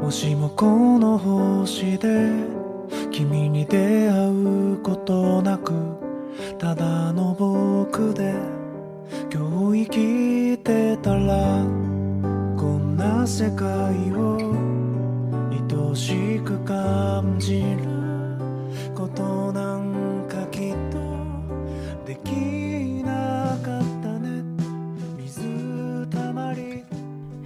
[0.00, 2.30] もしもこの星で
[3.10, 5.72] 君に出会うことなく
[6.58, 8.34] ただの僕で
[9.32, 11.64] 今日生きてたら
[12.56, 13.66] こんな世界
[14.12, 14.38] を
[15.50, 17.78] 愛しく感じる
[18.94, 20.98] ことなんかきっと
[22.04, 22.65] できな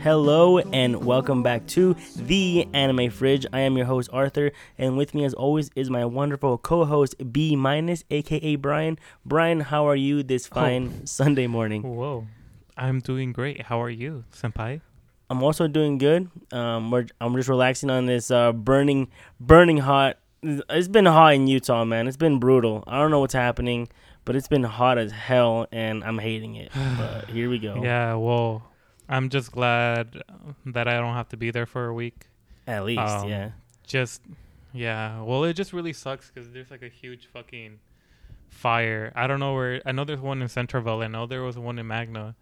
[0.03, 3.45] Hello and welcome back to the Anime Fridge.
[3.53, 7.55] I am your host Arthur, and with me as always is my wonderful co-host B
[7.55, 8.99] minus, aka Brian.
[9.27, 11.83] Brian, how are you this fine Sunday morning?
[11.83, 12.27] Whoa.
[12.79, 13.61] I'm doing great.
[13.61, 14.81] How are you, senpai?
[15.29, 16.31] I'm also doing good.
[16.51, 19.09] Um, we're, I'm just relaxing on this uh, burning,
[19.39, 20.17] burning hot.
[20.43, 22.09] It's been hot in Utah, man.
[22.09, 22.85] It's been brutal.
[22.87, 23.91] I don't know what's happening,
[24.25, 26.73] but it's been hot as hell, and I'm hating it.
[26.97, 27.83] But here we go.
[27.83, 28.70] Yeah, well,
[29.11, 30.23] I'm just glad
[30.67, 32.27] that I don't have to be there for a week.
[32.67, 33.51] At least, Um, yeah.
[33.87, 34.23] Just,
[34.73, 35.21] yeah.
[35.23, 37.81] Well, it just really sucks because there's like a huge fucking
[38.49, 39.13] fire.
[39.17, 39.83] I don't know where.
[39.85, 41.03] I know there's one in Centerville.
[41.03, 42.37] I know there was one in Magna.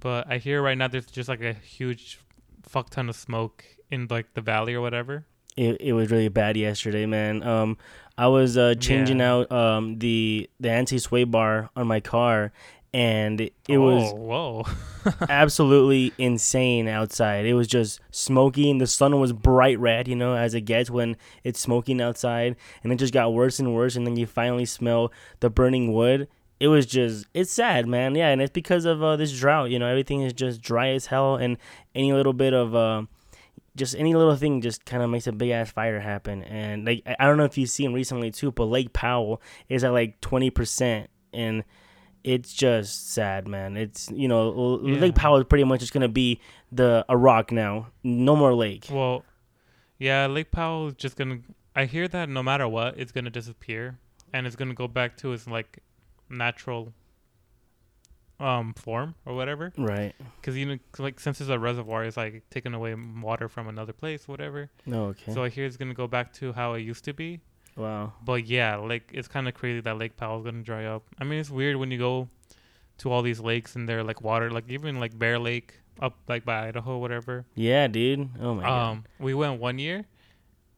[0.00, 2.18] But I hear right now there's just like a huge
[2.62, 5.26] fuck ton of smoke in like the valley or whatever.
[5.56, 7.42] It, it was really bad yesterday, man.
[7.42, 7.78] Um,
[8.16, 9.32] I was uh, changing Yeah.
[9.32, 12.52] out um the the anti sway bar on my car,
[12.92, 14.66] and it oh, was whoa.
[15.28, 17.44] absolutely insane outside.
[17.44, 20.90] It was just smoky, and the sun was bright red, you know, as it gets
[20.90, 24.64] when it's smoking outside, and it just got worse and worse, and then you finally
[24.64, 26.28] smell the burning wood.
[26.60, 28.14] It was just, it's sad, man.
[28.14, 29.70] Yeah, and it's because of uh, this drought.
[29.70, 31.58] You know, everything is just dry as hell, and
[31.94, 33.02] any little bit of uh,
[33.76, 36.42] just any little thing just kind of makes a big ass fire happen.
[36.42, 39.84] And like, I I don't know if you've seen recently too, but Lake Powell is
[39.84, 41.64] at like twenty percent, and
[42.28, 43.78] it's just sad, man.
[43.78, 46.40] It's you know, L- Lake Powell is pretty much just gonna be
[46.70, 48.86] the a rock now, no more lake.
[48.90, 49.24] Well,
[49.98, 51.38] yeah, Lake Powell is just gonna.
[51.74, 53.98] I hear that no matter what, it's gonna disappear,
[54.32, 55.78] and it's gonna go back to its like
[56.28, 56.92] natural
[58.40, 59.72] um form or whatever.
[59.78, 60.14] Right.
[60.36, 63.94] Because you know, like since it's a reservoir, it's like taking away water from another
[63.94, 64.70] place, whatever.
[64.84, 65.06] No.
[65.06, 65.32] Okay.
[65.32, 67.40] So I hear it's gonna go back to how it used to be.
[67.78, 68.12] Wow.
[68.22, 71.04] But yeah, like it's kind of crazy that Lake Powell's gonna dry up.
[71.18, 72.28] I mean, it's weird when you go
[72.98, 76.44] to all these lakes and they're like water, like even like Bear Lake up like
[76.44, 77.46] by Idaho, whatever.
[77.54, 78.28] Yeah, dude.
[78.40, 78.90] Oh my god.
[78.90, 80.04] Um, we went one year,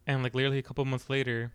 [0.06, 1.50] and like literally a couple months later,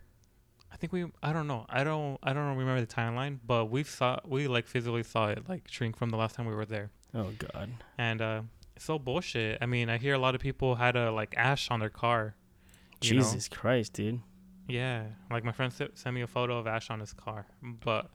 [0.72, 3.82] I think we I don't know I don't I don't remember the timeline, but we
[3.84, 6.90] saw we like physically saw it like shrink from the last time we were there,
[7.14, 7.70] Oh god.
[7.98, 8.42] and uh,
[8.74, 9.58] it's so bullshit.
[9.62, 12.34] I mean, I hear a lot of people had a like ash on their car.
[13.02, 13.22] you know?
[13.22, 14.20] Jesus Christ, dude.
[14.68, 18.10] Yeah, like my friend sent me a photo of ash on his car, but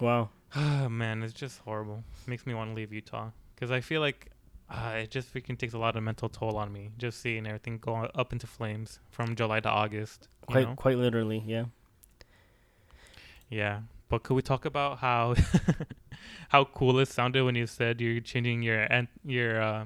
[0.00, 0.28] Wow.
[0.90, 2.04] man, it's just horrible.
[2.26, 4.30] Makes me want to leave Utah because I feel like.
[4.68, 7.78] Uh, it just freaking takes a lot of mental toll on me just seeing everything
[7.78, 10.26] go up into flames from July to August.
[10.48, 10.74] you Quite know?
[10.74, 11.66] quite literally, yeah.
[13.48, 15.36] Yeah, but could we talk about how
[16.48, 19.84] how cool it sounded when you said you're changing your an- your uh,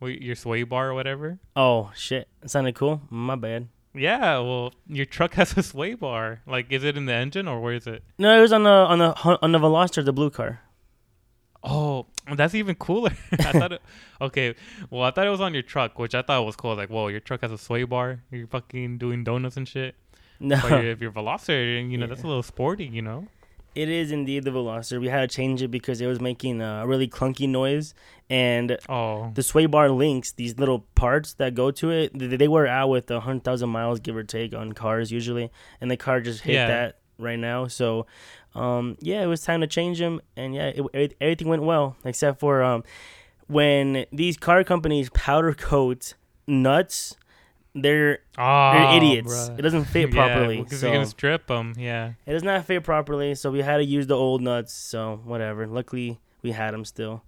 [0.00, 1.38] your sway bar or whatever?
[1.54, 2.26] Oh shit.
[2.42, 3.02] It sounded cool.
[3.10, 3.68] My bad.
[3.94, 6.40] Yeah, well, your truck has a sway bar.
[6.46, 8.02] Like, is it in the engine or where is it?
[8.18, 10.60] No, it was on the on the on the Veloster, the blue car.
[11.62, 13.10] Oh, that's even cooler.
[13.32, 13.82] I thought it.
[14.20, 14.54] Okay,
[14.88, 16.74] well, I thought it was on your truck, which I thought was cool.
[16.74, 18.22] Like, whoa, your truck has a sway bar.
[18.30, 19.94] You're fucking doing donuts and shit.
[20.38, 20.58] No.
[20.62, 23.26] But if you're Veloster, you know that's a little sporty, you know.
[23.74, 25.00] It is indeed the Veloster.
[25.00, 27.94] We had to change it because it was making a really clunky noise,
[28.28, 32.48] and Oh, the sway bar links, these little parts that go to it, th- they
[32.48, 35.96] wear out with a hundred thousand miles, give or take, on cars usually, and the
[35.96, 36.66] car just hit Yeah.
[36.66, 37.68] that right now.
[37.68, 38.06] So,
[38.56, 41.96] um, yeah, it was time to change them, and yeah, it, it- everything went well
[42.04, 42.82] except for um,
[43.46, 46.14] when these car companies powder coat
[46.46, 47.16] nuts,
[47.74, 49.32] they're oh, they're idiots.
[49.32, 49.58] bruh.
[49.58, 50.62] It doesn't fit properly.
[50.62, 50.86] because so.
[50.86, 51.74] you're gonna strip them.
[51.78, 52.12] Yeah.
[52.26, 54.72] It does not fit properly, so we had to use the old nuts.
[54.72, 55.66] So whatever.
[55.66, 57.22] Luckily, we had them still.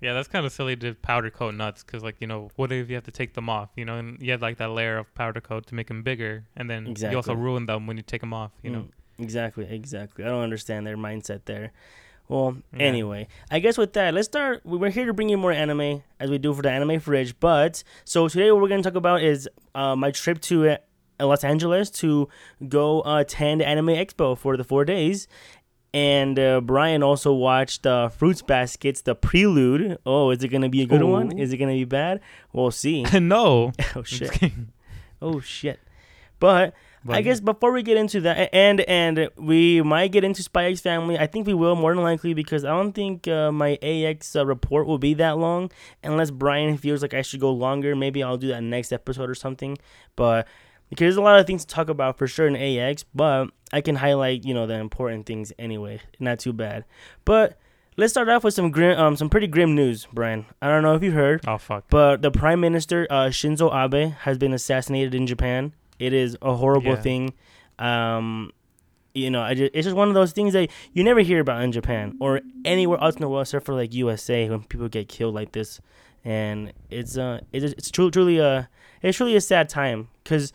[0.00, 2.90] Yeah, that's kind of silly to powder coat nuts because, like, you know, what if
[2.90, 3.70] you have to take them off?
[3.76, 6.44] You know, and you had like that layer of powder coat to make them bigger,
[6.54, 8.52] and then you also ruin them when you take them off.
[8.62, 8.80] You know.
[8.80, 10.24] Mm, exactly, exactly.
[10.24, 11.72] I don't understand their mindset there.
[12.28, 12.82] Well, Yeah.
[12.82, 14.62] anyway, I guess with that, let's start.
[14.64, 17.38] We're here to bring you more anime as we do for the anime fridge.
[17.38, 20.76] But so today, what we're going to talk about is uh, my trip to uh,
[21.20, 22.28] Los Angeles to
[22.68, 25.28] go uh, attend Anime Expo for the four days.
[25.94, 29.96] And uh, Brian also watched uh, Fruits Baskets, the prelude.
[30.04, 31.38] Oh, is it going to be a good one?
[31.38, 32.20] Is it going to be bad?
[32.52, 33.02] We'll see.
[33.20, 33.72] no.
[33.96, 34.52] oh, shit.
[35.22, 35.80] Oh, shit.
[36.38, 36.74] But
[37.14, 40.80] I guess before we get into that, and and we might get into Spy X
[40.80, 41.18] Family.
[41.18, 44.46] I think we will more than likely because I don't think uh, my AX uh,
[44.46, 45.70] report will be that long
[46.02, 47.94] unless Brian feels like I should go longer.
[47.94, 49.78] Maybe I'll do that next episode or something.
[50.16, 50.46] But
[50.90, 53.80] because there's a lot of things to talk about for sure in AX, but I
[53.80, 56.00] can highlight you know the important things anyway.
[56.18, 56.84] Not too bad.
[57.24, 57.58] But
[57.96, 60.46] let's start off with some grim, um, some pretty grim news, Brian.
[60.62, 61.84] I don't know if you heard, oh fuck.
[61.90, 65.72] but the Prime Minister uh, Shinzo Abe has been assassinated in Japan.
[65.98, 67.00] It is a horrible Yeah.
[67.02, 67.34] thing.
[67.78, 68.52] Um,
[69.14, 71.62] you know, I just, it's just one of those things that you never hear about
[71.62, 75.08] in Japan or anywhere else in the world except for like USA when people get
[75.08, 75.80] killed like this.
[76.24, 78.68] And it's uh, it's it's truly truly a
[79.02, 80.52] it's truly a sad time because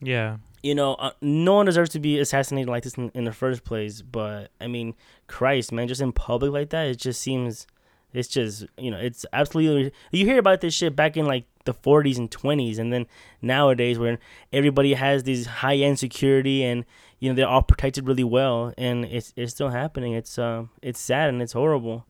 [0.00, 0.38] Yeah.
[0.62, 3.62] you know, uh, no one deserves to be assassinated like this in, in the first
[3.64, 4.00] place.
[4.02, 4.94] But I mean,
[5.26, 7.66] Christ, man, just in public like that, it just seems,
[8.14, 9.92] it's just, you know, it's absolutely.
[10.10, 13.06] You hear about this shit back in like the 40s and 20s, and then
[13.42, 14.18] nowadays where
[14.52, 16.84] everybody has these high end security and
[17.20, 20.12] you know they're all protected really well, and it's it's still happening.
[20.20, 22.06] It's um, it's sad and it's horrible.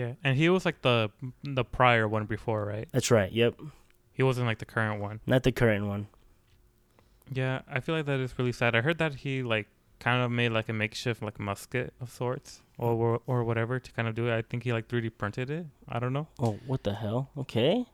[0.00, 0.12] Yeah.
[0.22, 1.10] And he was like the
[1.42, 2.88] the prior one before, right?
[2.92, 3.32] That's right.
[3.32, 3.54] Yep,
[4.12, 5.20] He wasn't like the current one.
[5.26, 6.06] not the current one.
[7.32, 8.74] Yeah, I feel like that is really sad.
[8.76, 9.68] I heard that he like
[9.98, 13.92] kind of made like a makeshift like musket of sorts or or, or whatever to
[13.92, 14.36] kind of do it.
[14.36, 15.66] I think he like 3D printed it.
[15.88, 16.26] I don't know.
[16.38, 17.30] Oh, what the hell?
[17.38, 17.86] Okay.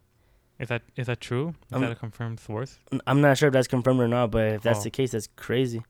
[0.60, 1.50] Is that is that true?
[1.70, 2.78] Is Um, that a confirmed source?
[3.06, 4.84] I'm not sure if that's confirmed or not, but if that's Oh.
[4.84, 5.82] the case, that's crazy.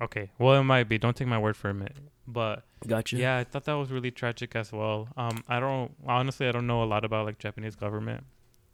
[0.00, 0.30] Okay.
[0.38, 0.98] Well, it might be.
[0.98, 1.96] Don't take my word for it.
[2.26, 3.16] But Gotcha.
[3.16, 5.08] yeah, I thought that was really tragic as well.
[5.16, 8.24] Um, I don't honestly, I don't know a lot about like Japanese government,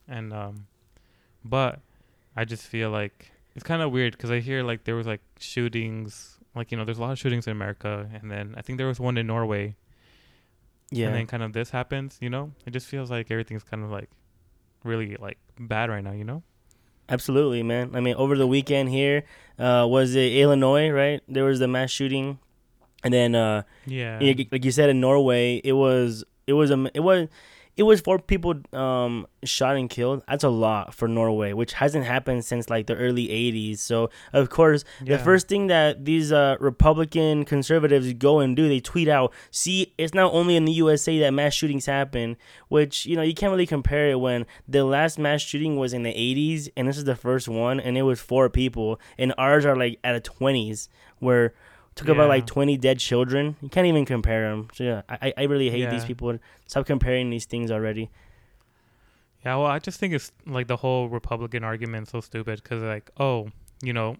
[0.07, 0.67] and um,
[1.45, 1.81] but
[2.37, 5.21] I just feel like it's kind of weird because I hear like there was like
[5.39, 8.79] shootings, like you know, there's a lot of shootings in America, and then I think
[8.79, 9.77] there was one in Norway,
[10.91, 11.07] Yeah.
[11.09, 12.17] and then kind of this happens.
[12.21, 14.09] You know, it just feels like everything's kind of like
[14.85, 16.13] really like bad right now.
[16.13, 16.43] You know?
[17.09, 17.93] Absolutely, man.
[17.95, 19.25] I mean, over the weekend here,
[19.59, 21.23] uh, was it Illinois, right?
[21.27, 22.39] There was the mass shooting,
[23.03, 24.19] and then, uh, Yeah.
[24.53, 27.29] like you said, in Norway, it was, it was, a, it was,
[27.79, 30.25] it was four people um, shot and killed.
[30.27, 33.79] That's a lot for Norway, which hasn't happened since like the early '80s.
[33.79, 38.81] So, of course, the first thing that these uh, Republican conservatives go and do, they
[38.81, 42.37] tweet out, "See, it's not only in the USA that mass shootings happen."
[42.67, 46.03] Which you know you can't really compare it when the last mass shooting was in
[46.03, 49.65] the '80s and this is the first one, and it was four people, and ours
[49.65, 50.89] are like at the 20s,
[51.21, 51.55] where
[51.99, 53.57] took about like 20 dead children.
[53.61, 54.69] You can't even compare them.
[54.73, 56.39] So yeah, I I really hate these people.
[56.67, 58.11] Stop comparing these things already.
[59.45, 63.11] Yeah, well, I just think it's like the whole Republican argument so stupid because like,
[63.19, 63.49] oh,
[63.83, 64.17] you know,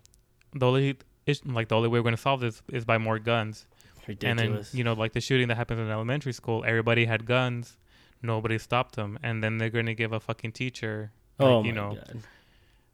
[0.55, 0.97] the only
[1.27, 3.67] is like the only way we're gonna solve this is by more guns,
[4.07, 4.31] Ridiculous.
[4.31, 7.77] and then you know, like the shooting that happens in elementary school, everybody had guns,
[8.23, 11.81] nobody stopped them, and then they're gonna give a fucking teacher, like, oh you my
[11.81, 12.23] know, god.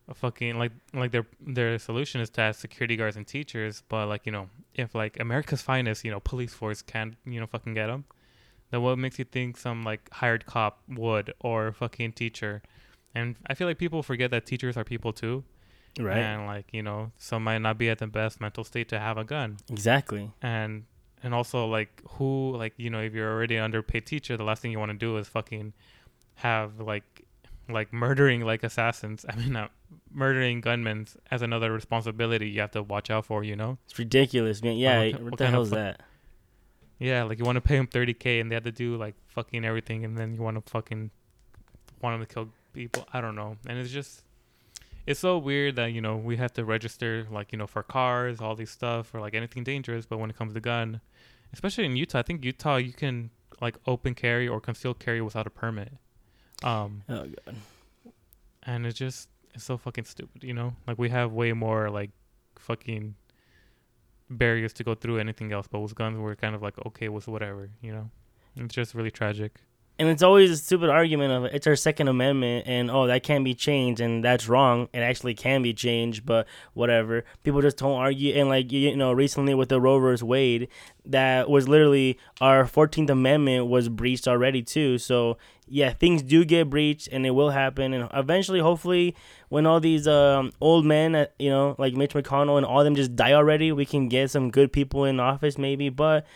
[0.09, 4.06] A fucking like like their their solution is to have security guards and teachers, but
[4.06, 7.75] like you know, if like America's finest, you know, police force can't you know fucking
[7.75, 8.05] get them,
[8.71, 12.62] then what makes you think some like hired cop would or fucking teacher?
[13.15, 15.45] And I feel like people forget that teachers are people too,
[15.99, 16.19] Right.
[16.19, 19.17] and like you know, some might not be at the best mental state to have
[19.17, 20.33] a gun, Exactly.
[20.43, 20.85] and
[21.23, 24.61] and also like who like you know if you're already an underpaid teacher, the last
[24.61, 25.73] thing you want to do is fucking
[26.35, 27.25] have like
[27.69, 29.25] like murdering like assassins.
[29.31, 29.71] I mean, not
[30.12, 33.43] murdering gunmen as another responsibility you have to watch out for.
[33.44, 33.79] You know?
[33.87, 34.76] It's ridiculous, man.
[34.76, 36.00] Yeah, what what, what the hell is fu- that?
[36.99, 39.64] Yeah, like you want to pay them 30k and they have to do like fucking
[39.64, 41.11] everything, and then you want to fucking
[42.00, 43.06] want them to kill people.
[43.12, 44.23] I don't know, and it's just.
[45.06, 48.40] It's so weird that you know we have to register like you know for cars,
[48.40, 50.07] all these stuff, or like anything dangerous.
[50.07, 51.02] But when it comes to gun,
[51.52, 53.28] especially in Utah, I think Utah you can
[53.61, 55.92] like open carry or concealed carry without a permit.
[56.62, 57.57] Um, Oh god.
[58.62, 60.75] and it's just it's so fucking stupid, you know.
[60.87, 62.11] Like we have way more like
[62.58, 63.14] fucking
[64.28, 67.28] barriers to go through anything else, but with guns we're kind of like okay with
[67.28, 68.11] whatever, you know.
[68.56, 69.61] It's just really tragic.
[69.96, 73.44] And it's always a stupid argument of it's our Second Amendment and oh that can't
[73.44, 74.88] be changed and that's wrong.
[74.92, 77.25] It actually can be changed, but whatever.
[77.44, 78.34] People just don't argue.
[78.34, 80.25] And like you know, recently with the Roe vs.
[80.25, 80.66] Wade,
[81.06, 84.99] that was literally our Fourteenth Amendment was breached already too.
[84.99, 87.92] So yeah, things do get breached and it will happen.
[87.94, 89.14] And eventually, hopefully,
[89.49, 92.94] when all these um, old men, uh, you know, like Mitch McConnell and all them
[92.94, 95.88] just die already, we can get some good people in office maybe.
[95.88, 96.26] But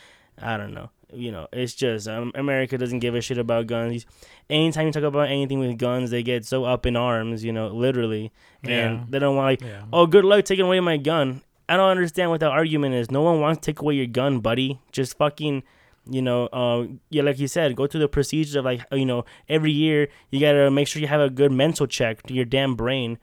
[0.40, 4.04] I don't know you know, it's just um, America doesn't give a shit about guns.
[4.50, 7.68] Anytime you talk about anything with guns, they get so up in arms, you know,
[7.68, 8.30] literally,
[8.62, 9.04] and Yeah.
[9.08, 9.84] they don't want like, Yeah.
[9.90, 11.40] oh, good luck taking away my gun.
[11.66, 13.10] I don't understand what the argument is.
[13.10, 14.80] No one wants to take away your gun, buddy.
[14.92, 15.62] Just fucking,
[16.08, 19.24] you know, uh, yeah, like you said, go through the procedures of like, you know,
[19.48, 22.74] every year you gotta make sure you have a good mental check to your damn
[22.74, 23.18] brain.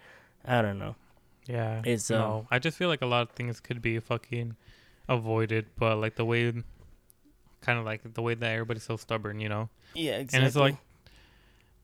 [0.46, 0.96] I don't know.
[1.48, 1.82] Yeah.
[1.86, 2.48] It's, uh, no.
[2.52, 4.56] I just feel like a lot of things could be fucking
[5.08, 6.52] avoided, but like the way,
[7.62, 9.70] kind of like the way that everybody's so stubborn, you know.
[9.94, 10.38] Yeah, exactly.
[10.38, 10.76] And it's like,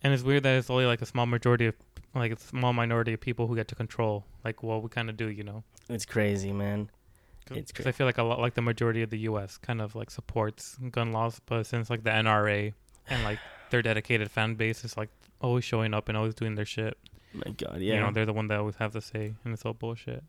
[0.04, 1.76] and it's weird that it's only like a small majority of,
[2.14, 5.16] like a small minority of people who get to control like what we kind of
[5.16, 5.64] do, you know.
[5.90, 6.90] it's crazy, man.
[7.56, 9.58] It's Because I feel like a lot, like the majority of the U.S.
[9.58, 12.74] kind of like supports gun laws, but since like the NRA
[13.08, 13.40] and like
[13.72, 15.10] their dedicated fan base is like
[15.42, 16.98] always showing up and always doing their shit,
[17.34, 17.96] My God, yeah.
[17.96, 20.24] you know, they're the one that always have to say, and it's all bullshit.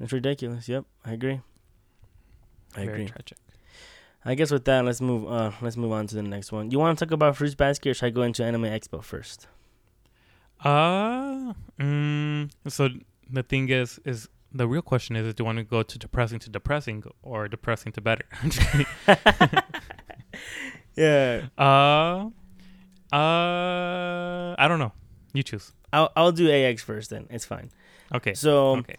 [0.00, 0.68] it's ridiculous.
[0.68, 1.40] Yep, I agree.
[2.74, 3.06] I Very agree.
[3.08, 3.38] tragic.
[4.24, 5.26] I guess with that, let's move.
[5.30, 6.70] Uh, let's move on to the next one.
[6.70, 9.48] You want to talk about Fruits Basket, or should I go into Anime Expo first?
[10.64, 12.88] Uh, mm, so
[13.28, 16.38] the thing is, is the real question is, do you want to go to depressing
[16.40, 18.24] to depressing or depressing to better?
[18.42, 18.86] I'm just kidding.
[20.94, 22.28] Yeah, uh,
[23.14, 24.92] uh, I don't know.
[25.32, 25.72] You choose.
[25.92, 27.10] I'll I'll do AX first.
[27.10, 27.70] Then it's fine.
[28.14, 28.34] Okay.
[28.34, 28.96] So okay.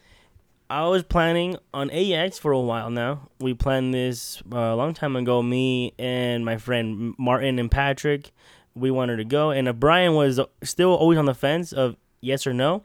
[0.70, 3.30] I was planning on AX for a while now.
[3.40, 5.44] We planned this uh, a long time ago.
[5.44, 8.32] Me and my friend Martin and Patrick,
[8.74, 12.48] we wanted to go, and uh, Brian was still always on the fence of yes
[12.48, 12.84] or no,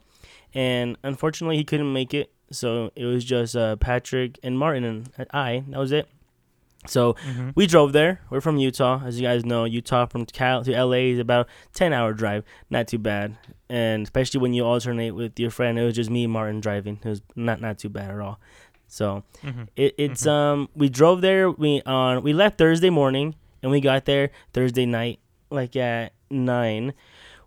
[0.53, 2.31] and unfortunately he couldn't make it.
[2.51, 5.63] So it was just uh, Patrick and Martin and I.
[5.69, 6.07] That was it.
[6.87, 7.51] So Mhm.
[7.55, 8.21] we drove there.
[8.29, 9.65] We're from Utah, as you guys know.
[9.65, 12.43] Utah from Cal to LA is about ten hour drive.
[12.69, 13.37] Not too bad,
[13.69, 15.77] and especially when you alternate with your friend.
[15.77, 16.99] It was just me, and Martin driving.
[17.03, 18.39] It was not not too bad at all.
[18.87, 19.67] So Mhm.
[19.75, 20.29] it, it's Mhm.
[20.29, 21.51] um we drove there.
[21.51, 25.19] We on we left Thursday morning and we got there Thursday night,
[25.51, 26.93] like at nine.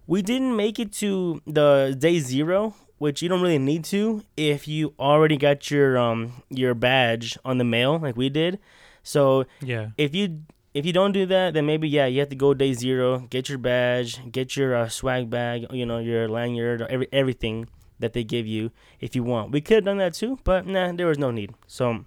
[0.06, 4.68] We didn't make it to the day zero, which you don't really need to if
[4.68, 8.58] you already got your um your badge on the mail, like we did.
[9.02, 9.90] So Yeah.
[9.98, 12.72] if you if you don't do that, then maybe yeah, you have to go day
[12.72, 17.66] zero, get your badge, get your uh, swag bag, you know, your lanyard, every everything
[17.98, 19.50] that they give you if you want.
[19.50, 21.50] We could have done that too, but nah, there was no need.
[21.66, 22.04] So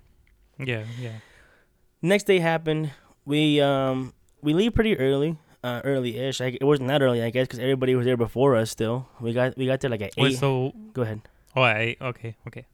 [0.58, 0.84] Yeah.
[0.98, 1.20] Yeah.
[2.02, 2.92] next day happened.
[3.26, 6.40] We um we leave pretty early, uh, early-ish.
[6.40, 8.70] Like, it wasn't that early, I guess, because everybody was there before us.
[8.72, 10.34] Still, we got we got there like at Wait.
[10.34, 10.38] eight.
[10.38, 10.74] So.
[10.94, 11.22] Go ahead.
[11.56, 11.96] Oh, I.
[12.00, 12.36] Okay.
[12.48, 12.66] Okay.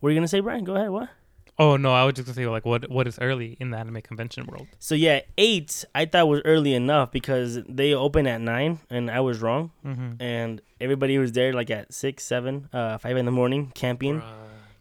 [0.00, 0.64] What are you gonna say, Brian?
[0.64, 0.90] Go ahead.
[0.90, 1.10] What?
[1.58, 4.00] Oh no, I was just gonna say like what what is early in the anime
[4.00, 4.66] convention world?
[4.78, 9.20] So yeah, eight I thought was early enough because they open at nine, and I
[9.20, 9.70] was wrong.
[9.84, 10.22] Mm-hmm.
[10.22, 14.22] and everybody was there like at six, seven, uh, five in the morning, camping,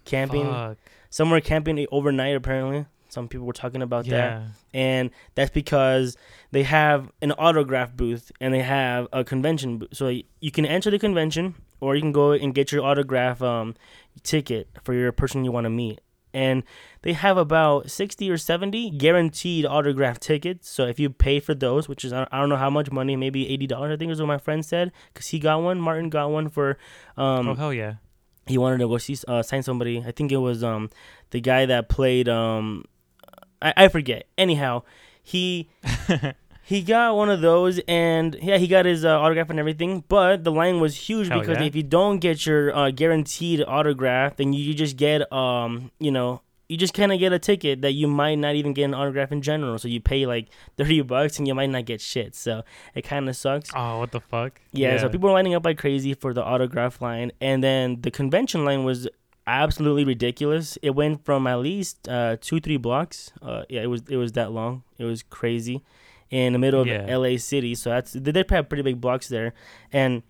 [0.05, 0.77] camping, Fuck.
[1.09, 2.38] some were camping overnight.
[2.38, 4.42] Apparently, some people were talking about that,
[4.74, 6.16] and that's because
[6.51, 9.89] they have an autograph booth and they have a convention booth.
[9.94, 10.08] So
[10.39, 13.75] you can enter the convention, or you can go and get your autograph um,
[14.24, 16.01] ticket for your person you want to meet.
[16.32, 16.62] And
[17.01, 20.70] they have about 60 or 70 guaranteed autograph tickets.
[20.70, 23.16] So if you pay for those, which is, I I don't know how much money,
[23.16, 25.82] maybe $80, I think is what my friend said, because he got one.
[25.82, 26.78] Martin got one for,
[27.18, 27.96] um, oh hell yeah.
[28.46, 30.04] he wanted to go see, uh, sign somebody.
[30.06, 30.92] I think it was um,
[31.32, 32.86] the guy that played, um,
[33.62, 34.28] I, I forget.
[34.38, 34.84] Anyhow,
[35.22, 35.70] he
[36.63, 40.04] he got one of those, and yeah, he got his uh, autograph and everything.
[40.08, 41.66] But the line was huge Hell because yeah.
[41.66, 46.12] if you don't get your uh, guaranteed autograph, then you, you just get um, you
[46.12, 48.94] know, you just kind of get a ticket that you might not even get an
[48.94, 49.80] autograph in general.
[49.80, 52.36] So you pay like thirty bucks and you might not get shit.
[52.36, 52.63] So
[52.94, 53.72] it kind of sucks.
[53.75, 54.62] Oh what the fuck?
[54.72, 58.12] Yeah, so people were lining up like crazy for the autograph line, and then the
[58.12, 59.08] convention line was
[59.48, 60.77] absolutely ridiculous.
[60.81, 63.31] It went from at least uh, two, three blocks.
[63.41, 64.84] Uh, yeah, it was it was that long.
[64.98, 65.84] It was crazy,
[66.29, 67.05] in the middle of Yeah.
[67.08, 67.38] L.A.
[67.38, 67.75] City.
[67.75, 69.53] So that's they did have pretty big blocks there,
[69.91, 70.24] and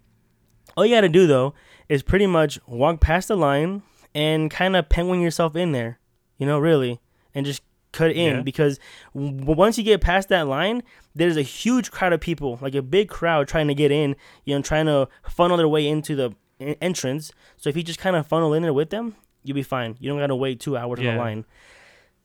[0.77, 1.53] all you got to do though
[1.89, 3.81] is pretty much walk past the line
[4.15, 5.99] and kind of penguin yourself in there.
[6.37, 6.99] You know, really,
[7.35, 7.61] and just
[7.91, 8.41] cut in Yeah.
[8.43, 8.79] because
[9.15, 10.83] w- once you get past that line,
[11.15, 14.55] there's a huge crowd of people, like a big crowd trying to get in, you
[14.55, 17.31] know, trying to funnel their way into the entrance.
[17.57, 19.95] So if you just kind of funnel in there with them, you'll be fine.
[19.99, 21.13] You don't got to wait two hours in Yeah.
[21.13, 21.45] the line.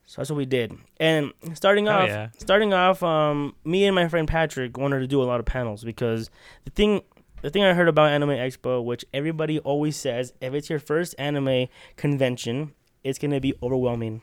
[0.07, 0.71] So that's what we did.
[0.99, 2.27] And starting off, yeah.
[2.37, 5.83] starting off, um, me and my friend Patrick wanted to do a lot of panels
[5.83, 6.29] because
[6.65, 7.01] the thing,
[7.41, 11.15] the thing I heard about Anime Expo, which everybody always says, if it's your first
[11.17, 12.73] anime convention,
[13.03, 14.21] it's gonna be overwhelming.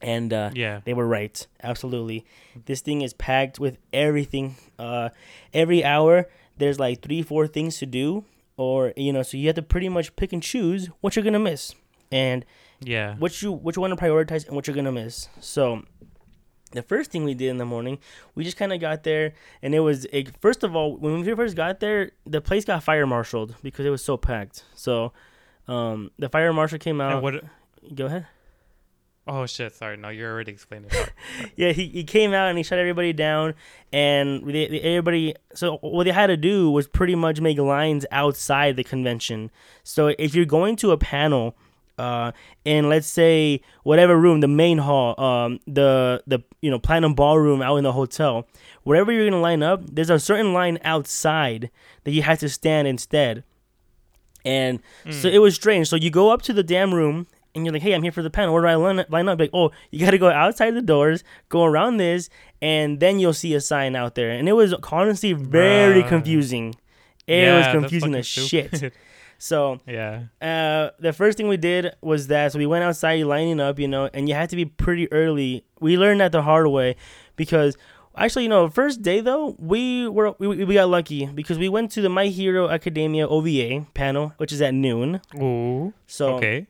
[0.00, 0.80] And uh, Yeah.
[0.84, 1.44] they were right.
[1.62, 2.24] Absolutely.
[2.66, 4.56] This thing is packed with everything.
[4.78, 5.08] Uh,
[5.52, 8.24] every hour, there's like three, four things to do.
[8.62, 11.32] Or, you know, so you have to pretty much pick and choose what you're going
[11.32, 11.74] to miss.
[12.12, 12.44] And
[12.80, 13.16] Yeah.
[13.16, 15.28] what you which one to prioritize and what you're gonna miss.
[15.40, 15.82] So
[16.72, 17.98] the first thing we did in the morning,
[18.34, 21.34] we just kind of got there, and it was it, first of all when we
[21.34, 24.64] first got there, the place got fire marshaled because it was so packed.
[24.74, 25.12] So
[25.68, 27.12] um, the fire marshal came out.
[27.14, 27.34] And what
[27.94, 28.26] Go ahead.
[29.26, 29.72] Oh shit!
[29.74, 30.90] Sorry, no, you're already explaining.
[31.56, 33.54] Yeah, he, he came out and he shut everybody down,
[33.92, 35.34] and they, they- everybody.
[35.54, 39.50] So what they had to do was pretty much make lines outside the convention.
[39.84, 41.54] So if you're going to a panel,
[41.98, 42.32] uh,
[42.64, 47.62] in let's say whatever room, the main hall, um, the the you know platinum ballroom
[47.62, 48.46] out in the hotel,
[48.82, 51.70] wherever you're gonna line up, there's a certain line outside
[52.04, 53.44] that you have to stand instead.
[54.44, 55.34] And so Mm.
[55.34, 55.88] it was strange.
[55.88, 58.22] So you go up to the damn room and you're like, hey, I'm here for
[58.22, 58.54] the panel.
[58.54, 59.38] Where do I line, line up?
[59.38, 62.28] Like, oh, you got to go outside the doors, go around this,
[62.60, 64.30] and then you'll see a sign out there.
[64.30, 66.08] And it was honestly very Bruh.
[66.08, 66.74] confusing.
[67.26, 68.92] It Yeah, was confusing as shit.
[69.38, 70.26] So yeah.
[70.40, 73.88] uh, the first thing we did was that so we went outside lining up, you
[73.88, 75.64] know, and you had to be pretty early.
[75.80, 76.94] We learned that the hard way
[77.34, 77.76] because
[78.16, 81.90] actually, you know, first day though, we were we, we got lucky because we went
[81.90, 85.20] to the My Hero Academia OVA panel, which is at noon.
[85.36, 85.92] Ooh.
[86.06, 86.68] So okay.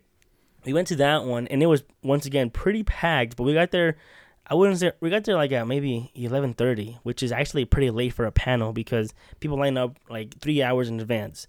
[0.65, 3.71] We went to that one and it was once again pretty packed, but we got
[3.71, 3.97] there
[4.47, 7.91] I wouldn't say we got there like at maybe eleven thirty, which is actually pretty
[7.91, 11.47] late for a panel because people line up like three hours in advance.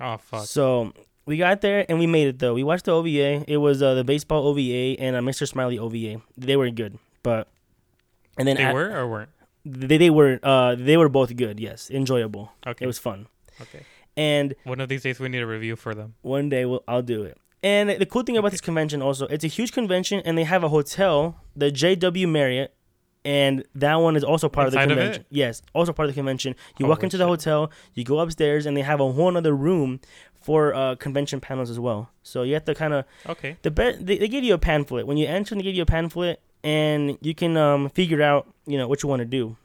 [0.00, 0.46] Oh fuck.
[0.46, 0.92] So
[1.26, 2.54] we got there and we made it though.
[2.54, 3.44] We watched the OVA.
[3.48, 5.46] It was uh, the baseball OVA and uh, Mr.
[5.48, 6.20] Smiley OVA.
[6.36, 7.48] They were good, but
[8.36, 9.30] and then they at- were or weren't?
[9.64, 11.60] they, they were uh they were both good.
[11.60, 12.52] Yes, enjoyable.
[12.66, 12.84] Okay.
[12.84, 13.28] It was fun.
[13.60, 13.84] okay.
[14.16, 16.14] And One of these days we need a review for them.
[16.20, 17.38] one day we'll, I'll do it.
[17.62, 20.64] And the cool thing about this convention also, it's a huge convention and they have
[20.64, 22.74] a hotel, the JW Marriott,
[23.24, 25.04] and that one is also part Inside of of the it?
[25.04, 25.26] convention.
[25.30, 26.56] Yes, also part of the convention.
[26.78, 29.54] You walk Holy into the hotel, you go upstairs, and they have a whole other
[29.54, 30.00] room
[30.40, 32.10] for uh, convention panels as well.
[32.24, 33.56] So you have to kind of Okay.
[33.62, 35.54] the be- they, they give you a pamphlet when you enter.
[35.54, 39.08] They give you a pamphlet, and you can um, figure out you know what you
[39.08, 39.56] want to do.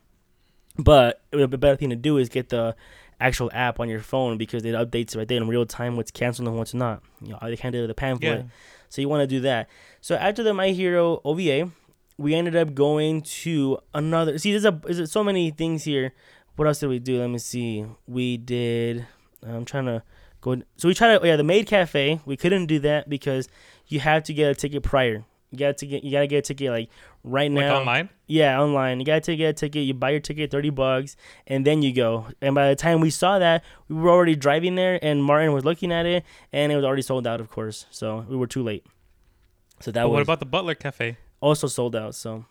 [0.77, 2.75] But the better thing to do is get the
[3.19, 6.47] actual app on your phone because it updates right there in real time what's canceled
[6.47, 7.01] and what's not.
[7.21, 8.39] You know, they can't do the pamphlet.
[8.39, 8.43] Yeah.
[8.89, 9.67] So you want to do that.
[10.01, 11.71] So after the My Hero OVA,
[12.17, 14.37] we ended up going to another.
[14.37, 16.13] See, there's a there's so many things here.
[16.55, 17.19] What else did we do?
[17.19, 17.85] Let me see.
[18.07, 19.05] We did.
[19.45, 20.03] I'm trying to
[20.41, 20.61] go.
[20.77, 21.21] So we tried to.
[21.21, 22.19] Oh, yeah, the Maid Cafe.
[22.25, 23.47] We couldn't do that because
[23.87, 25.23] you have to get a ticket prior.
[25.51, 26.03] You got to get.
[26.03, 26.89] You got to get a ticket like
[27.27, 27.77] right Like now.
[27.79, 28.09] online?
[28.27, 28.99] Yeah, online.
[28.99, 29.83] You got to get a ticket.
[29.83, 31.15] You buy your ticket, thirty bucks,
[31.45, 32.27] and then you go.
[32.41, 35.63] And by the time we saw that, we were already driving there, and Martin was
[35.65, 37.85] looking at it, and it was already sold out, of course.
[37.91, 38.85] So we were too late.
[39.79, 41.17] So that But was what about the Butler Cafe?
[41.39, 42.15] also sold out.
[42.15, 42.45] So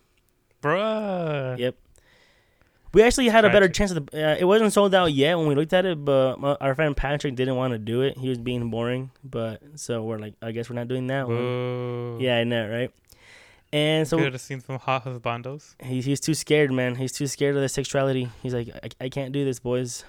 [0.62, 1.59] Bruh.
[1.59, 1.75] Yep.
[2.95, 4.33] we actually had a better chance of the.
[4.33, 6.97] Uh, it wasn't sold out yet when we looked at it, but my, our friend
[6.97, 8.17] Patrick didn't want to do it.
[8.17, 12.21] He was being boring, but so we're like, I guess we're not doing that one.
[12.21, 12.91] Yeah, I know, right?
[13.77, 15.75] And so Could have seen some hot husbandos.
[15.83, 16.95] he's he's too scared, man.
[16.95, 18.25] He's too scared of the sexuality.
[18.43, 20.05] He's like, I, I can't do this, boys.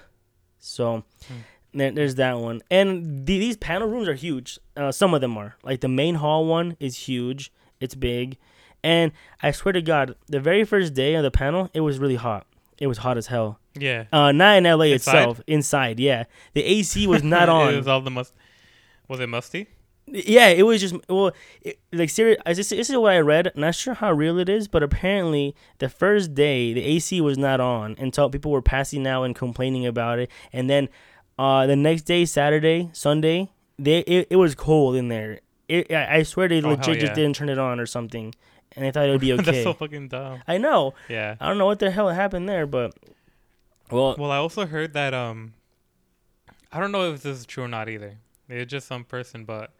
[0.58, 1.34] So Hmm.
[1.74, 2.62] there, there's that one.
[2.70, 4.58] And the, these panel rooms are huge.
[4.76, 5.56] Uh, some of them are.
[5.62, 7.52] Like the main hall one is huge.
[7.80, 8.38] It's big.
[8.82, 12.16] And I swear to God, the very first day of the panel, it was really
[12.28, 12.46] hot.
[12.78, 13.58] It was hot as hell.
[13.74, 14.04] Yeah.
[14.12, 14.94] Uh, not in LA Inside?
[14.94, 15.40] itself.
[15.46, 16.24] Inside, yeah.
[16.54, 17.74] The AC was not on.
[17.74, 18.32] it was all the must.
[19.08, 19.66] Was it musty?
[20.12, 22.38] Yeah, it was just well, it, like serious.
[22.46, 23.52] This, this is what I read.
[23.54, 27.60] Not sure how real it is, but apparently the first day the AC was not
[27.60, 30.88] on until people were passing out and complaining about it, and then
[31.38, 35.40] uh, the next day, Saturday, Sunday, they it, it was cold in there.
[35.68, 38.34] It, I, I swear they Oh, legit hell just didn't turn it on or something,
[38.72, 39.42] and they thought it would be okay.
[39.42, 40.42] That's so fucking dumb.
[40.48, 40.94] I know.
[41.08, 41.36] Yeah.
[41.40, 42.94] I don't know what the hell happened there, but
[43.90, 45.54] well, Well, I also heard that um,
[46.72, 48.18] I don't know if this is true or not either.
[48.48, 49.70] It's just some person, but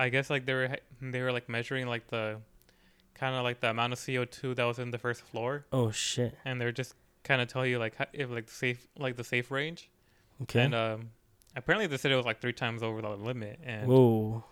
[0.00, 0.68] I guess like they were
[1.02, 2.38] they were like measuring like the
[3.14, 5.90] kind of like the amount of CO two that was in the first floor, oh
[5.90, 6.34] shit.
[6.44, 9.50] and they're just kind of tell you like if like the safe like the safe
[9.50, 9.90] range,
[10.42, 10.62] Okay.
[10.62, 11.10] and um,
[11.54, 14.42] apparently they said it was like three times over the limit, and Whoa.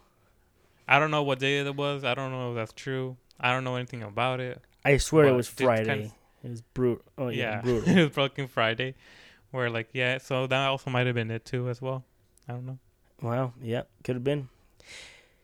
[0.86, 2.04] I don't know what day it was.
[2.04, 3.16] I don't know if that's true.
[3.40, 4.60] I don't know anything about it.
[4.84, 6.12] I swear it was just kinda- Friday.
[6.44, 7.04] It was brutal.
[7.16, 7.88] Oh yeah, yeah, brutal.
[7.98, 8.94] it was fucking Friday,
[9.50, 12.04] where like yeah, so that also might have been it too as well.
[12.48, 12.78] I don't know.
[13.22, 13.54] Wow.
[13.62, 14.48] Yeah, could have been.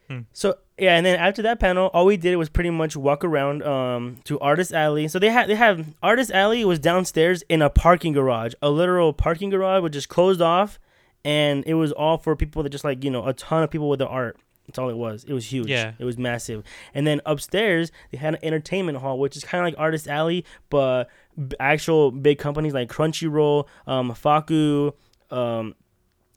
[0.09, 0.21] Hmm.
[0.33, 3.63] So yeah, and then after that panel, all we did was pretty much walk around
[3.63, 5.09] um to Artist Alley.
[5.09, 9.13] So they had they have Artist Alley was downstairs in a parking garage, a literal
[9.13, 10.79] parking garage, which is closed off,
[11.25, 13.89] and it was all for people that just like you know a ton of people
[13.89, 14.37] with the art.
[14.67, 15.25] That's all it was.
[15.25, 15.69] It was huge.
[15.69, 15.93] Yeah.
[15.99, 16.65] It was massive.
[16.95, 20.45] And then upstairs they had an entertainment hall, which is kind of like Artist Alley,
[20.71, 24.93] but b- actual big companies like Crunchyroll, um, Faku,
[25.31, 25.75] um,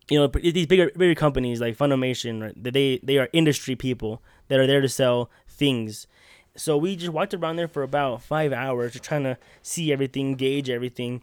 [0.10, 4.22] you know these bigger bigger companies like Funimation, right, that they they are industry people
[4.48, 6.08] that are there to sell things.
[6.56, 10.34] So we just walked around there for about five hours, just trying to see everything,
[10.36, 11.22] gauge everything,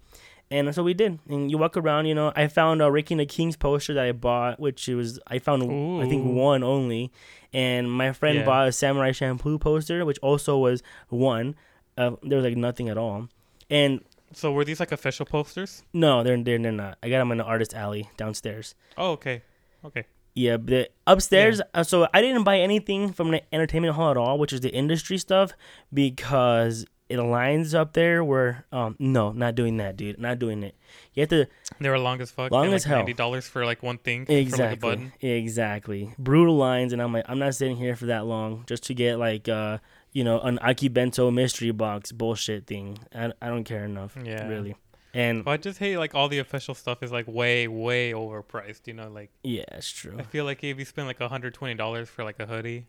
[0.50, 1.18] And that's what we did.
[1.28, 2.32] And you walk around, you know.
[2.36, 5.62] I found a Ranking of Kings poster that I bought, which was I found
[6.02, 7.10] I think one only.
[7.52, 8.44] And my friend Yeah.
[8.44, 11.56] bought a Samurai Champloo poster, which also was one.
[11.96, 13.28] Uh, there was like nothing at all.
[13.70, 14.00] And
[14.34, 15.82] So were these like official posters?
[15.92, 16.98] no, they're they're, they're not.
[17.02, 18.74] I got them in the artist alley downstairs.
[18.96, 19.42] Oh, okay.
[19.84, 20.04] Okay.
[20.34, 21.60] Yeah, but upstairs.
[21.72, 24.70] Uh, so I didn't buy anything from the entertainment hall at all, which is the
[24.70, 25.52] industry stuff,
[25.92, 28.24] because it aligns up there.
[28.24, 30.18] Where um, no, not doing that, dude.
[30.18, 30.74] Not doing it.
[31.14, 31.46] You have to
[31.78, 32.50] They were long as fuck.
[32.50, 32.98] Long and, like as hell.
[32.98, 34.20] Ninety dollars for like one thing.
[34.20, 35.12] Like, exactly, button.
[35.20, 36.12] exactly.
[36.18, 39.20] Brutal lines, and I'm like, I'm not sitting here for that long just to get
[39.20, 39.78] like uh,
[40.14, 42.98] you know, an Akibento mystery box bullshit thing.
[43.14, 44.48] I, I don't care enough, Yeah.
[44.48, 44.76] really.
[45.12, 48.86] And But I just hate like all the official stuff is like way, way overpriced.
[48.86, 50.16] You know, like yeah, it's true.
[50.18, 52.86] I feel like if you spend like hundred twenty dollars for like a hoodie,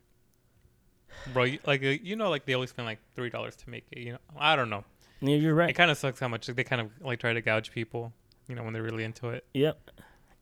[1.33, 3.85] bro, you, like uh, you know, like they always spend like three dollars to make
[3.91, 3.99] it.
[3.99, 4.83] You know, I don't know.
[5.21, 5.69] Yeah, You're right.
[5.69, 8.11] It kind of sucks how much they kind of like try to gouge people.
[8.47, 9.45] You know, when they're really into it.
[9.53, 9.91] Yep.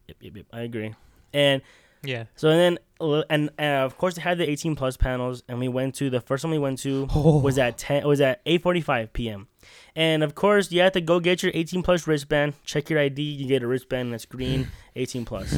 [0.07, 0.45] Yep, yep, yep.
[0.51, 0.93] I agree.
[1.33, 1.61] And
[2.03, 2.25] Yeah.
[2.35, 5.67] So and then, and uh, of course, they had the 18 plus panels, and we
[5.67, 9.47] went to the first one we went to was at 10 was at 8:45 p.m.
[9.95, 13.21] And of course, you have to go get your 18 plus wristband, check your ID,
[13.21, 15.53] you get a wristband that's green, 18 plus,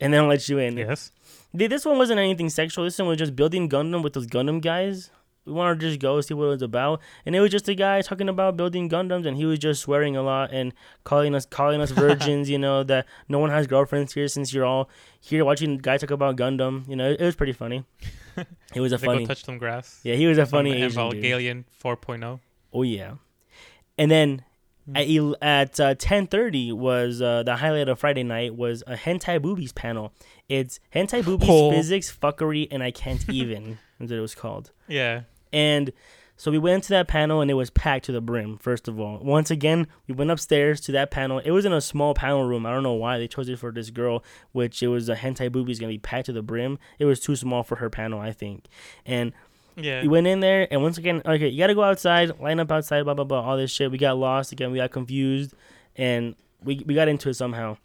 [0.00, 0.76] and then let you in.
[0.76, 1.12] Yes.
[1.54, 2.84] This one wasn't anything sexual.
[2.84, 5.10] This one was just building Gundam with those Gundam guys.
[5.48, 7.74] We wanted to just go see what it was about, and it was just a
[7.74, 10.72] guy talking about building Gundams, and he was just swearing a lot and
[11.04, 12.48] calling us calling us virgins.
[12.50, 14.88] you know that no one has girlfriends here since you're all
[15.20, 16.86] here watching guys talk about Gundam.
[16.88, 17.84] You know, it, was pretty funny.
[18.74, 19.98] It was a funny, touch some grass.
[20.04, 21.24] yeah, he was a Some funny Asian dude.
[21.24, 22.38] Evangelion 4.0.
[22.72, 23.14] Oh yeah,
[23.96, 24.44] and then
[24.86, 24.96] Hmm.
[24.96, 29.40] at at uh, ten thirty was uh, the highlight of Friday night was a hentai
[29.42, 30.14] boobies panel.
[30.48, 31.70] It's hentai boobies Oh.
[31.72, 33.78] physics fuckery, and I can't even.
[33.98, 34.70] That's what it was called.
[34.86, 35.22] Yeah.
[35.52, 35.92] And
[36.36, 39.00] so we went to that panel and it was packed to the brim, first of
[39.00, 39.18] all.
[39.18, 41.40] Once again, we went upstairs to that panel.
[41.40, 42.64] It was in a small panel room.
[42.64, 45.50] I don't know why they chose it for this girl, which it was a hentai
[45.50, 46.78] boobies going to be packed to the brim.
[47.00, 48.66] It was too small for her panel, I think.
[49.04, 49.32] And
[49.76, 50.02] Yeah.
[50.02, 52.70] we went in there and once again, okay, you got to go outside, line up
[52.70, 53.90] outside, blah, blah, blah, all this shit.
[53.90, 54.70] We got lost again.
[54.70, 55.54] We got confused
[55.96, 57.78] and we, we got into it somehow.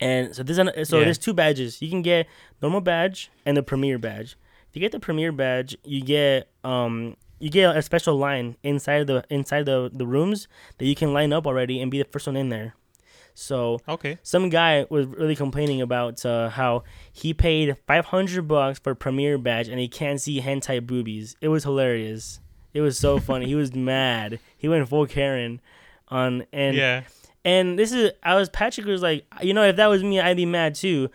[0.00, 0.56] And so this
[0.88, 1.04] so Yeah.
[1.04, 1.80] there's two badges.
[1.82, 2.26] You can get
[2.62, 4.36] normal badge and the premier badge.
[4.78, 9.24] You get the premier badge, you get um you get a special line inside the
[9.28, 10.46] inside the the rooms
[10.78, 12.76] that you can line up already and be the first one in there.
[13.34, 14.18] So okay.
[14.22, 19.66] some guy was really complaining about uh, how he paid 500 bucks for premier badge
[19.66, 21.34] and he can't see hentai boobies.
[21.40, 22.38] It was hilarious.
[22.72, 23.46] It was so funny.
[23.46, 24.38] he was mad.
[24.56, 25.60] He went full Karen
[26.06, 27.02] on and yeah.
[27.44, 30.36] and this is I was Patrick was like, you know, if that was me, I'd
[30.36, 31.10] be mad too.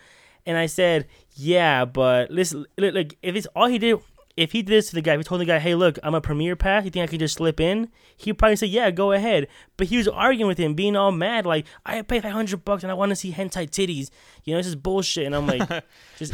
[0.45, 3.99] And I said, yeah, but listen, look, like if it's all he did,
[4.35, 6.15] if he did this to the guy, if he told the guy, hey, look, I'm
[6.15, 6.85] a premier pass.
[6.85, 7.89] You think I could just slip in?
[8.17, 9.47] He'd probably say, yeah, go ahead.
[9.77, 12.91] But he was arguing with him, being all mad, like I paid 500 bucks and
[12.91, 14.09] I want to see hentai titties.
[14.43, 15.25] You know, this is bullshit.
[15.25, 15.67] And I'm like,
[16.17, 16.33] just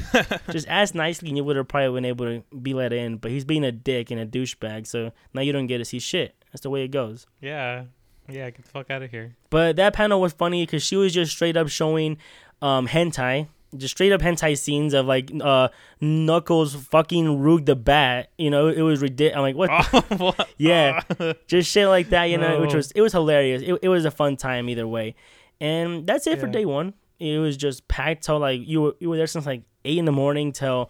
[0.49, 3.17] just ask nicely, and you would have probably been able to be let in.
[3.17, 5.99] But he's being a dick and a douchebag, so now you don't get to see
[5.99, 6.35] shit.
[6.51, 7.27] That's the way it goes.
[7.41, 7.85] Yeah.
[8.29, 8.49] Yeah.
[8.49, 9.35] Get the fuck out of here.
[9.49, 12.17] But that panel was funny because she was just straight up showing
[12.61, 15.69] um, hentai, just straight up hentai scenes of like uh,
[16.01, 18.29] Knuckles fucking Rouge the Bat.
[18.37, 19.35] You know, it was ridiculous.
[19.35, 19.69] I'm like, what?
[19.93, 20.49] Oh, what?
[20.57, 21.01] Yeah.
[21.47, 22.25] just shit like that.
[22.25, 23.61] You know, which was it was hilarious.
[23.61, 25.15] It, it was a fun time either way.
[25.61, 26.93] And that's it for day one.
[27.19, 30.05] It was just packed till like you were you were there since like eight in
[30.05, 30.89] the morning till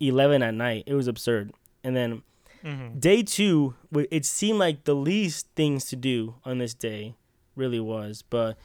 [0.00, 0.84] eleven at night.
[0.86, 1.52] It was absurd.
[1.84, 2.22] And then
[2.64, 3.00] Mhm.
[3.00, 3.74] day two,
[4.10, 7.14] it seemed like the least things to do on this day,
[7.56, 8.22] really was.
[8.28, 8.58] But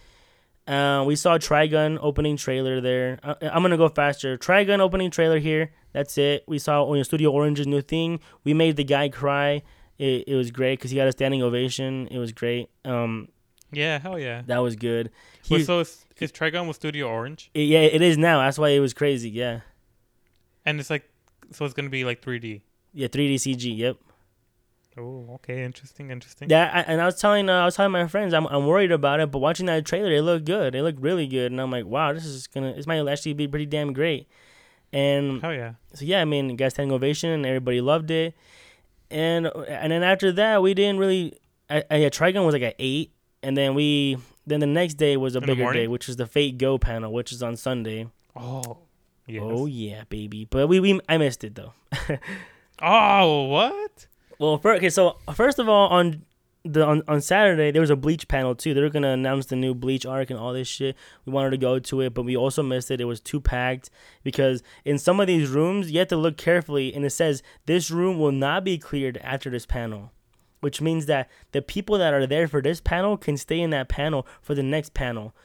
[0.67, 3.19] uh, we saw Trigun opening trailer there.
[3.23, 4.37] I, I'm gonna go faster.
[4.37, 5.71] Trigun opening trailer here.
[5.93, 6.43] That's it.
[6.47, 8.19] We saw Studio Orange's new thing.
[8.43, 9.61] We made the guy cry.
[9.97, 12.07] It, it was great because he got a standing ovation.
[12.11, 12.69] It was great.
[12.83, 13.29] Um,
[13.71, 13.99] Yeah.
[13.99, 14.41] Hell yeah.
[14.47, 15.11] that was good.
[15.43, 17.49] He, Wait, so is, is Trigun with Studio Orange?
[17.53, 18.39] it- yeah, it is now.
[18.39, 19.29] That's why it was crazy.
[19.29, 19.61] Yeah,
[20.65, 21.09] And it's like,
[21.51, 22.61] so it's gonna be like 3D.
[22.93, 23.77] yeah, 3D CG.
[23.77, 23.97] Yep.
[24.97, 25.63] Oh, okay.
[25.63, 26.09] Interesting.
[26.09, 26.49] Interesting.
[26.49, 28.91] Yeah, I, and I was telling uh, I was telling my friends I'm I'm worried
[28.91, 30.75] about it, but watching that trailer, it looked good.
[30.75, 33.47] It looked really good, and I'm like, wow, this is gonna this might actually be
[33.47, 34.27] pretty damn great.
[34.93, 35.73] And oh yeah.
[35.93, 38.35] so yeah, I mean, it got standing ovation, and everybody loved it.
[39.11, 41.39] And and then after that, we didn't really.
[41.69, 43.11] I, I, yeah, Trigun was like at eight,
[43.43, 46.27] and then we then the next day was a In bigger day, which is the
[46.27, 48.07] Fate Go panel, which is on Sunday.
[48.35, 48.77] Oh.
[49.27, 49.41] Yes.
[49.43, 50.45] Oh yeah, baby!
[50.45, 51.73] But we, we I missed it though.
[52.81, 54.07] Oh, what?
[54.39, 56.23] Well, for, okay, so first of all, on
[56.65, 58.73] the on, on Saturday there was a Bleach panel too.
[58.73, 60.95] They were gonna announce the new Bleach arc and all this shit.
[61.25, 62.99] We wanted to go to it, but we also missed it.
[62.99, 63.89] It was too packed
[64.23, 67.91] because in some of these rooms you have to look carefully, and it says this
[67.91, 70.11] room will not be cleared after this panel,
[70.59, 73.87] which means that the people that are there for this panel can stay in that
[73.87, 75.35] panel for the next panel.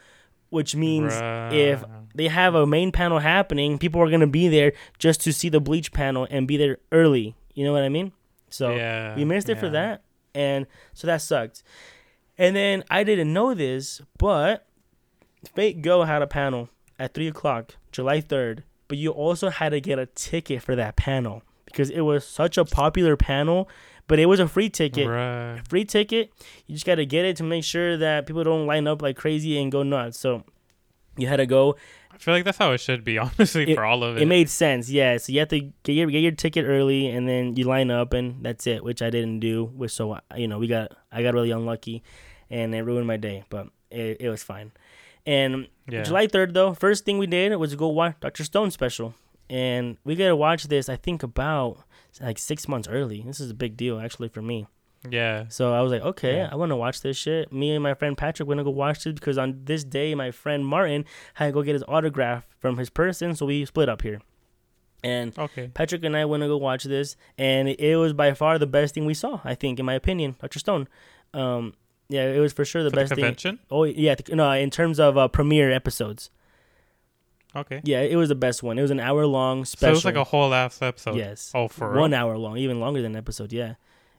[0.48, 1.12] Which means
[1.52, 5.48] if they have a main panel happening, people are gonna be there just to see
[5.48, 7.36] the bleach panel and be there early.
[7.54, 8.12] You know what I mean?
[8.50, 10.02] So yeah, we missed it for that,
[10.34, 11.62] and so that sucked.
[12.36, 14.66] And then I didn't know this, but
[15.54, 18.64] Fate Go had a panel at three o'clock, July third.
[18.88, 22.58] But you also had to get a ticket for that panel because it was such
[22.58, 23.68] a popular panel.
[24.08, 25.06] But it was a free ticket.
[25.06, 25.64] Bruh.
[25.68, 26.32] Free ticket.
[26.66, 29.16] You just got to get it to make sure that people don't line up like
[29.16, 30.18] crazy and go nuts.
[30.18, 30.42] So
[31.16, 31.76] you had to go.
[32.20, 34.22] I feel like that's how it should be, honestly, It- for all of it.
[34.22, 35.16] It made sense, yeah.
[35.16, 38.12] So you have to get your, get your ticket early, and then you line up,
[38.12, 38.84] and that's it.
[38.84, 42.02] Which I didn't do, which so you know we got I got really unlucky,
[42.50, 43.44] and it ruined my day.
[43.48, 44.72] But it, it was fine.
[45.26, 46.02] And yeah.
[46.02, 49.14] July third, though, first thing we did was go watch Doctor Stone special,
[49.48, 50.88] and we got to watch this.
[50.90, 51.78] I think about
[52.20, 53.22] like six months early.
[53.26, 54.66] This is a big deal actually for me.
[55.08, 55.46] Yeah.
[55.48, 56.48] So I was like, okay, Yeah.
[56.52, 57.52] I want to watch this shit.
[57.52, 60.30] Me and my friend Patrick went to go watch this because on this day, my
[60.30, 64.02] friend Martin had to go get his autograph from his person, so we split up
[64.02, 64.20] here.
[65.02, 65.68] And Okay.
[65.72, 68.92] Patrick and I went to go watch this, and it was by far the best
[68.94, 69.40] thing we saw.
[69.44, 70.88] I think, in my opinion, Doctor Stone.
[71.32, 71.72] Um,
[72.10, 73.16] yeah, it was for sure the For the best thing.
[73.22, 73.58] convention.
[73.70, 76.28] Oh yeah, no, in terms of uh, premiere episodes,
[77.56, 77.80] Okay.
[77.84, 78.78] yeah, it was the best one.
[78.78, 79.88] It was an hour long So special.
[79.88, 81.16] it was like a whole ass episode.
[81.16, 82.20] yes, Oh, for one real?
[82.20, 83.52] hour long, even longer than an episode.
[83.52, 83.74] Yeah,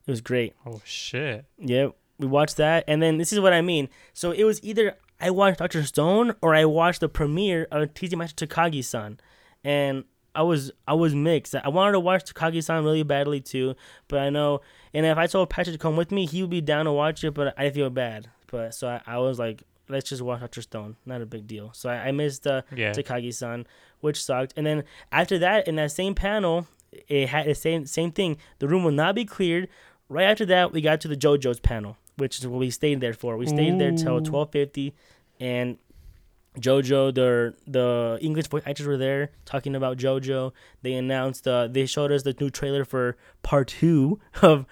[0.05, 0.53] it was great.
[0.65, 1.45] Oh shit.
[1.57, 3.89] Yeah, we watched that, and then this is what I mean.
[4.13, 8.19] So it was either I watched Doctor Stone or I watched the premiere of Teasing
[8.19, 9.19] Master Takagi-san,
[9.63, 11.55] and I was I was mixed.
[11.55, 13.75] I wanted to watch Takagi-san really badly too,
[14.07, 14.61] but I know,
[14.93, 17.23] and if I told Patrick to come with me, he would be down to watch
[17.23, 18.29] it, but I feel bad.
[18.47, 21.71] But so I, I was like, let's just watch Doctor Stone, not a big deal.
[21.73, 22.91] So I, I missed uh, Yeah.
[22.91, 23.67] Takagi-san,
[23.99, 24.53] which sucked.
[24.57, 26.67] And then after that, in that same panel,
[27.07, 28.37] it had the same same thing.
[28.59, 29.69] The room will not be cleared.
[30.11, 33.13] Right after that, we got to the JoJo's panel, which is what we stayed there
[33.13, 33.37] for.
[33.37, 34.93] We stayed there till twelve fifty,
[35.39, 35.77] and
[36.59, 40.51] JoJo, the the English voice actors were there talking about JoJo.
[40.81, 44.65] They announced, uh, they showed us the new trailer for part two of,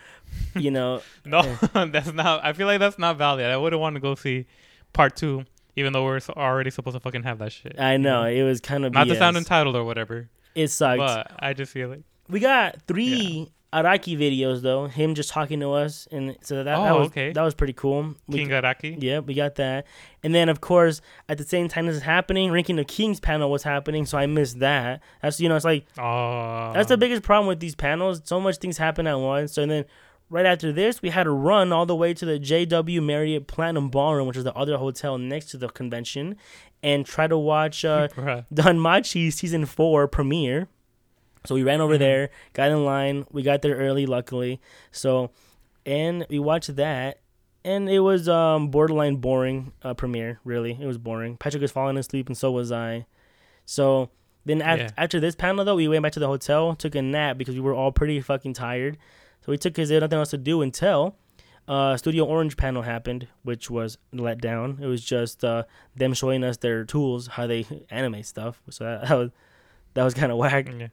[0.55, 1.41] you know, No,
[1.73, 2.43] that's not.
[2.43, 3.45] I feel like that's not valid.
[3.45, 4.45] I wouldn't want to go see
[4.91, 5.45] part two,
[5.77, 7.79] even though we're already supposed to fucking have that shit.
[7.79, 9.39] I know it was kind of Not to sound BS.
[9.39, 10.97] entitled or whatever, It sucked.
[10.99, 12.01] but I just feel like.
[12.27, 14.87] We got three Araki videos though.
[14.87, 17.31] Him just talking to us, and so that, that Oh, was okay.
[17.33, 18.15] that was pretty cool.
[18.27, 18.97] We, King Araki.
[19.01, 19.85] yeah, we got that,
[20.23, 23.51] and then of course at the same time this is happening, Ranking of Kings panel
[23.51, 25.01] was happening, so I missed that.
[25.21, 26.71] That's you know it's like Oh.
[26.73, 28.21] that's the biggest problem with these panels.
[28.23, 29.53] So much things happen at once.
[29.53, 29.85] So then
[30.31, 33.89] right after this, we had to run all the way to the JW Marriott Platinum
[33.89, 36.37] Ballroom, which is the other hotel next to the convention,
[36.81, 38.45] and try to watch uh, Bruh.
[38.51, 40.69] Danmachi season four premiere.
[41.45, 41.99] So we ran over Mhm.
[41.99, 43.25] there, got in line.
[43.31, 44.59] We got there early, luckily.
[44.91, 45.31] So,
[45.85, 47.19] and we watched that,
[47.63, 50.39] and it was um borderline boring uh, premiere.
[50.43, 51.37] Really, it was boring.
[51.37, 53.05] Patrick was falling asleep, and so was I.
[53.65, 54.09] So
[54.45, 54.89] then af- Yeah.
[54.97, 57.61] after this panel though, we went back to the hotel, took a nap because we
[57.61, 58.97] were all pretty fucking tired.
[59.41, 61.15] So we took because there was nothing else to do until
[61.67, 64.79] uh, Studio Orange panel happened, which was let down.
[64.81, 65.63] It was just uh,
[65.95, 68.61] them showing us their tools, how they animate stuff.
[68.69, 69.29] So that, that was
[69.93, 70.67] that was kind of whack.
[70.77, 70.87] Yeah.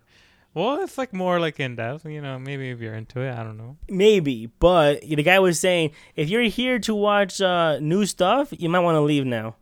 [0.56, 2.06] Well, it's like more like in depth.
[2.06, 3.76] You know, maybe if you're into it, I don't know.
[3.90, 8.70] Maybe, but the guy was saying if you're here to watch uh, new stuff, you
[8.70, 9.56] might want to leave now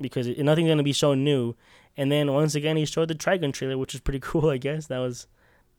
[0.00, 1.54] because nothing's gonna be shown new.
[1.96, 4.50] And then once again, he showed the Trigun trailer, which was pretty cool.
[4.50, 5.28] I guess that was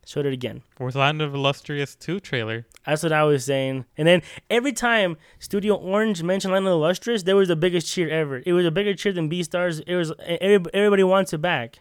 [0.05, 0.61] showed it again.
[0.77, 2.65] Fourth Land of the Lustrous 2 trailer.
[2.85, 3.83] That's what I was saying.
[3.97, 7.87] And then every time Studio Orange mentioned Land of the Lustrous, there was the biggest
[7.87, 8.41] cheer ever.
[8.45, 9.83] It was a bigger cheer than Beastars.
[9.85, 11.79] It was everybody wants it back.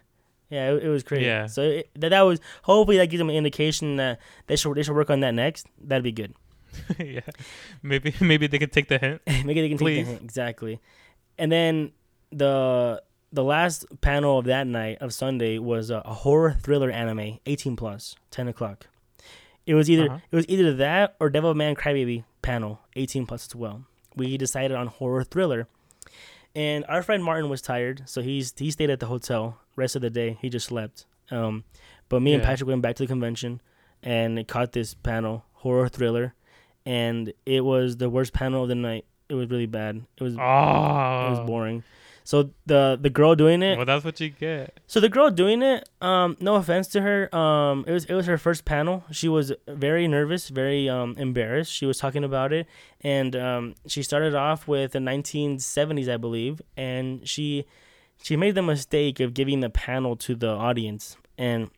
[0.53, 1.25] Yeah, it, it was crazy.
[1.25, 1.47] Yeah.
[1.47, 4.83] So it, that, that was hopefully that gives them an indication that they should they
[4.83, 5.67] should work on that next.
[5.83, 6.35] That'd be good.
[6.99, 7.21] yeah.
[7.83, 9.23] Maybe maybe they could take the hint.
[9.27, 10.81] Maybe they can take the hint exactly.
[11.38, 11.93] And then
[12.31, 17.38] the the last panel of that night of Sunday was a, a horror thriller anime,
[17.47, 18.88] 18 plus, 10 o'clock.
[19.65, 20.19] It was either Uh-huh.
[20.31, 23.85] it was either that or Devilman Crybaby panel, 18 plus as well.
[24.15, 25.67] We decided on horror thriller.
[26.55, 29.59] And our friend Martin was tired, so he's he stayed at the hotel.
[29.77, 31.07] Rest of the day, he just slept.
[31.31, 31.65] Um,
[32.09, 33.61] but me and Patrick went back to the convention
[34.03, 36.35] and caught this panel, horror thriller,
[36.85, 39.05] and it was the worst panel of the night.
[39.29, 40.03] It was really bad.
[40.19, 41.45] It was it was Oh.
[41.47, 41.85] boring.
[42.25, 44.79] So the the girl doing it, Well, that's what you get.
[44.87, 48.27] so the girl doing it, um, no offense to her, um, it was it was
[48.27, 49.03] her first panel.
[49.11, 51.73] She was very nervous, very um embarrassed.
[51.73, 52.67] She was talking about it,
[53.01, 57.65] and um, she started off with the 1970s, I believe, and she
[58.23, 61.71] she made the mistake of giving the panel to the audience, and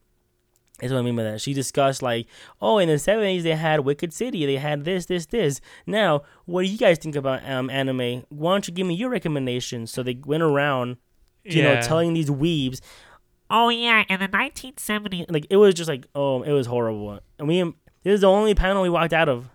[0.80, 1.40] That's what I mean by that.
[1.40, 2.26] She discussed like,
[2.60, 5.60] oh, in the seventies they had Wicked City, they had this, this, this.
[5.86, 8.24] Now, what do you guys think about um, anime?
[8.28, 9.92] Why don't you give me your recommendations?
[9.92, 10.96] So they went around,
[11.44, 12.80] you know, telling these weebs,
[13.50, 17.20] oh yeah, in the nineteen seventies, like it was just like, oh, it was horrible.
[17.38, 17.62] And we,
[18.02, 19.48] this is the only panel we walked out of.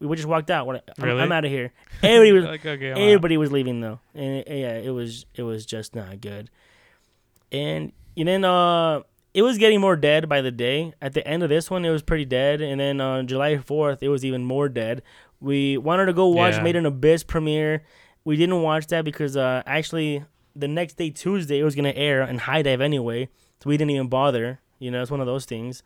[0.00, 0.66] We just walked out.
[0.66, 1.20] We're I'm, Really?
[1.20, 1.72] I'm out of here.
[2.02, 3.38] Everybody was like, okay, I'm out.
[3.38, 6.50] Was leaving though, and it, yeah, it was it was just not good.
[7.52, 9.00] And and then uh,
[9.34, 10.92] it was getting more dead by the day.
[11.00, 14.02] At the end of this one, it was pretty dead, and then on July fourth,
[14.02, 15.02] it was even more dead.
[15.40, 16.62] We wanted to go watch Yeah.
[16.62, 17.82] Made in Abyss premiere.
[18.24, 22.22] We didn't watch that because uh, actually the next day Tuesday it was gonna air
[22.22, 23.28] in HIDIVE anyway,
[23.62, 24.60] so we didn't even bother.
[24.78, 25.82] You know, it's one of those things.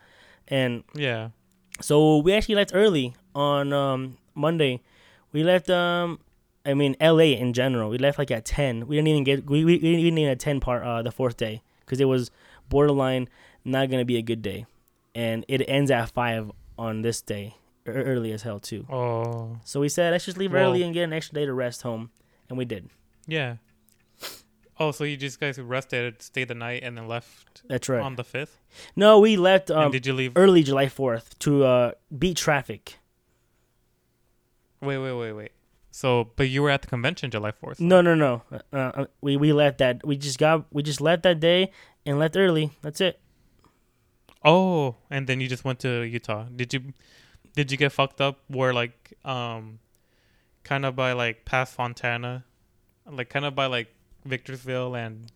[0.48, 1.30] And Yeah.
[1.80, 4.80] So we actually left early on um, Monday.
[5.32, 6.20] We left um
[6.64, 7.90] I mean LA in general.
[7.90, 8.86] We left like at 10.
[8.86, 11.36] We didn't even get we we, we didn't even at 10 part uh the fourth
[11.36, 12.30] day cuz it was
[12.68, 13.28] borderline
[13.64, 14.66] not going to be a good day.
[15.14, 17.54] And it ends at 5 on this day,
[17.86, 18.86] early as hell too.
[18.90, 19.58] Oh.
[19.64, 21.82] So we said let's just leave Well- early and get an extra day to rest
[21.82, 22.10] home,
[22.48, 22.88] and we did.
[23.26, 23.56] Yeah.
[24.80, 28.02] Oh, so you just guys rested, stayed the night, and then left That's right.
[28.02, 28.58] on the fifth.
[28.96, 30.32] no, we left um did you leave?
[30.36, 32.98] early July 4th to uh beat traffic.
[34.80, 35.52] Wait, wait, wait, wait.
[35.90, 37.78] So, but you were at the convention July fourth.
[37.78, 38.42] No, no, no.
[38.50, 40.04] Uh, uh, we we left that.
[40.04, 40.66] We just got.
[40.72, 41.70] We just left that day
[42.04, 42.72] and left early.
[42.82, 43.20] That's it.
[44.44, 46.46] Oh, and then you just went to Utah.
[46.54, 46.92] Did you?
[47.54, 48.40] Did you get fucked up?
[48.48, 49.78] Where like, um,
[50.64, 52.44] kind of by like past Fontana,
[53.08, 53.93] like kind of by like
[54.24, 55.30] Victorville and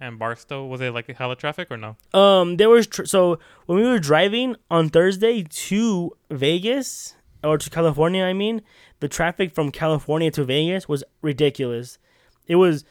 [0.00, 0.64] and Barstow.
[0.66, 1.96] Was it like hella traffic or no?
[2.18, 7.70] Um, there was tr- so when we were driving on Thursday to Vegas or to
[7.70, 8.24] California.
[8.24, 8.62] I mean,
[9.00, 11.98] the traffic from California to Vegas was ridiculous.
[12.46, 12.84] It was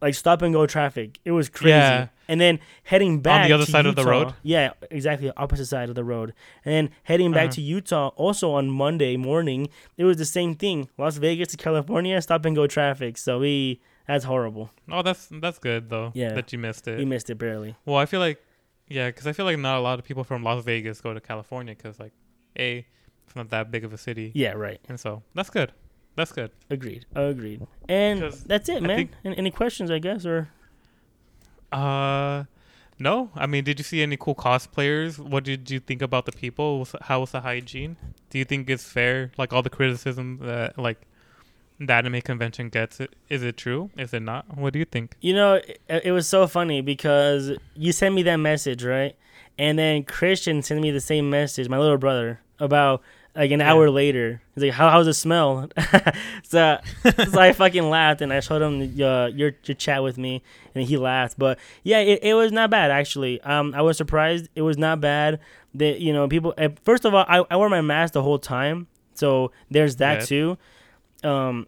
[0.00, 1.18] like stop and go traffic.
[1.24, 1.70] It was crazy.
[1.70, 2.08] Yeah.
[2.28, 4.34] And then heading back on the other side of the road?
[4.42, 6.34] Yeah, exactly, opposite side of the road.
[6.64, 7.52] And then heading back Uh-huh.
[7.52, 10.88] to Utah, also on Monday morning, it was the same thing.
[10.98, 13.16] Las Vegas to California, stop and go traffic.
[13.16, 14.70] So we that's horrible.
[14.90, 16.12] Oh, that's that's good though.
[16.14, 16.32] Yeah.
[16.34, 16.98] that you missed it.
[17.00, 17.74] You missed it barely.
[17.84, 18.38] Well, I feel like,
[18.88, 21.20] yeah, because I feel like not a lot of people from Las Vegas go to
[21.20, 22.12] California because, like,
[22.58, 22.86] a,
[23.26, 24.80] it's not that big of a city, Yeah, right.
[24.88, 25.72] and so that's good.
[26.14, 26.50] That's good.
[26.70, 27.04] Agreed.
[27.14, 27.66] Agreed.
[27.88, 28.96] And that's it, I man.
[28.96, 30.48] think- Any, any questions, I guess, or
[31.72, 32.44] Uh,
[32.98, 33.30] no.
[33.34, 35.18] I mean, did you see any cool cosplayers?
[35.18, 36.86] What did you think about the people?
[37.02, 37.96] How was the hygiene?
[38.30, 39.32] Do you think it's fair?
[39.36, 41.02] Like all the criticism that like
[41.78, 43.90] the anime convention gets, it is it true?
[43.98, 44.56] Is it not?
[44.56, 45.16] What do you think?
[45.20, 49.14] you know, it, it was so funny because you sent me that message, right?
[49.58, 53.02] And then Christian sent me the same message, my little brother, about
[53.34, 53.72] like an Yeah.
[53.72, 54.40] hour later.
[54.54, 55.68] He's like, "How how's it smell?"
[56.42, 56.78] so,
[57.30, 60.42] so I fucking laughed and I showed him uh, your your chat with me,
[60.74, 61.38] and he laughed.
[61.38, 63.40] But yeah, it, it was not bad actually.
[63.42, 64.48] Um, I was surprised.
[64.54, 65.40] It was not bad.
[65.74, 66.54] That you know, people.
[66.56, 70.24] uh, First of all, I I wore my mask the whole time, so there's that
[70.26, 70.56] too.
[71.24, 71.66] Um,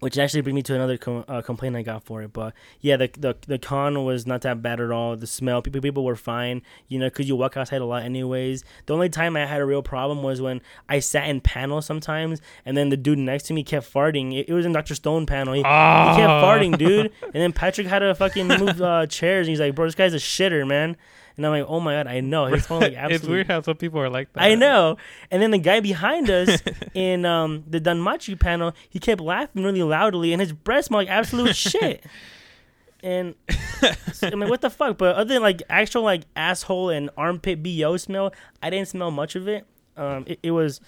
[0.00, 2.32] which actually brings me to another com- uh, complaint I got for it.
[2.32, 5.16] But yeah, the, the the con was not that bad at all.
[5.16, 8.62] The smell, people people were fine, you know, because you walk outside a lot anyways.
[8.86, 12.40] The only time I had a real problem was when I sat in panel sometimes,
[12.64, 14.38] and then the dude next to me kept farting.
[14.38, 15.54] It, it was in Doctor Stone panel.
[15.54, 16.44] He, he kept Ah.
[16.44, 17.10] farting, dude.
[17.24, 20.14] And then Patrick had to fucking move uh, chairs, and he's like, "Bro, this guy's
[20.14, 20.96] a shitter, man."
[21.38, 24.10] And I'm like, "Oh my god, I know." Like it's weird how some people are
[24.10, 24.42] like that.
[24.42, 24.96] I know.
[25.30, 26.60] And then the guy behind us
[26.94, 31.08] in um, the Danmachi panel, he kept laughing really loudly, and his breath smelled like
[31.08, 32.04] absolute shit.
[33.04, 33.36] And
[34.20, 34.98] I mean, what the fuck?
[34.98, 39.36] But other than like actual like asshole and armpit bo smell, I didn't smell much
[39.36, 39.64] of it.
[39.96, 40.80] Um, it, it was,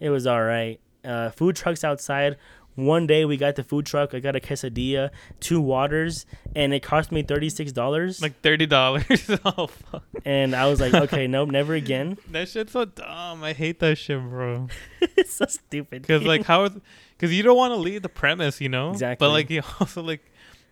[0.00, 0.80] it was all right.
[1.04, 2.38] Uh, food trucks outside.
[2.78, 4.14] One day we got the food truck.
[4.14, 5.10] I got a quesadilla,
[5.40, 8.22] two waters, and it cost me thirty six dollars.
[8.22, 9.28] Like thirty dollars.
[9.44, 10.04] oh fuck.
[10.24, 12.18] and I was like, okay, nope, never again.
[12.30, 13.42] That shit's so dumb.
[13.42, 14.68] I hate that shit, bro.
[15.00, 16.02] it's so stupid.
[16.02, 18.92] Because like how, because you don't want to leave the premise, you know.
[18.92, 19.26] Exactly.
[19.26, 20.22] But like you also like,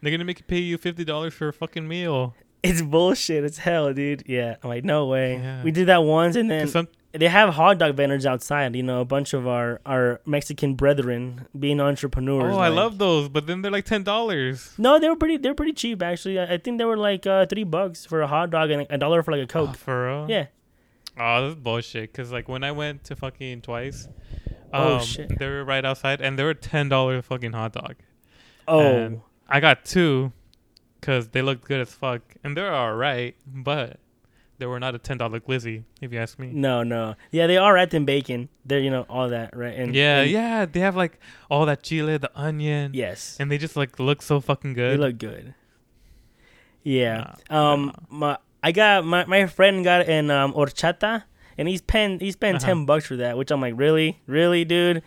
[0.00, 2.36] they're gonna make you pay you fifty dollars for a fucking meal.
[2.62, 3.42] It's bullshit.
[3.42, 4.22] It's hell, dude.
[4.26, 4.56] Yeah.
[4.62, 5.38] I'm like, no way.
[5.38, 5.64] Yeah.
[5.64, 6.86] We did that once, and then some,
[7.18, 8.74] they have hot dog vendors outside.
[8.76, 12.54] You know, a bunch of our our Mexican brethren being entrepreneurs.
[12.54, 14.72] oh, I love those, but then they're like ten dollars.
[14.78, 15.36] No, they were pretty.
[15.36, 16.38] They're pretty cheap actually.
[16.38, 18.98] I, I think they were like uh, three bucks for a hot dog and a
[18.98, 19.76] dollar for like a Oh, coke.
[19.76, 20.26] for real?
[20.30, 20.46] yeah.
[21.18, 22.12] Oh, this is bullshit.
[22.12, 24.08] Cause like when I went to fucking twice,
[24.72, 25.38] Oh, um, shit.
[25.38, 27.94] they were right outside, and they were ten dollar fucking hot dog.
[28.68, 28.80] Oh.
[28.80, 30.32] And I got two,
[31.00, 33.98] cause they looked good as fuck, and they're all right, but
[34.58, 36.48] they were not a ten dollar glizzy, if you ask me.
[36.52, 37.14] no, no.
[37.30, 38.48] Yeah, they are wrapped in bacon.
[38.64, 39.74] They're you know all that right.
[39.74, 41.18] And yeah, and- yeah, they have like
[41.50, 43.36] all that chile, the onion, Yes.
[43.38, 44.98] and they just like look so fucking good.
[44.98, 45.54] They look good.
[46.82, 47.34] Yeah.
[47.50, 47.86] Nah, um.
[47.86, 47.92] nah.
[48.10, 51.24] My I got my my friend got an um, horchata,
[51.58, 52.66] and he's paying he spent Uh-huh.
[52.66, 55.02] ten bucks for that, which I'm like, really, really, dude.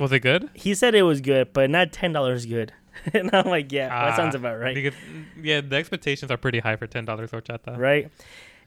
[0.00, 0.48] Was it good?
[0.54, 2.72] He said it was good, but not ten dollars good.
[3.14, 4.74] and I'm like, yeah, that sounds Ah, about right.
[4.74, 4.94] Because,
[5.40, 7.76] yeah, the expectations are pretty high for ten dollars horchata.
[7.76, 8.10] right?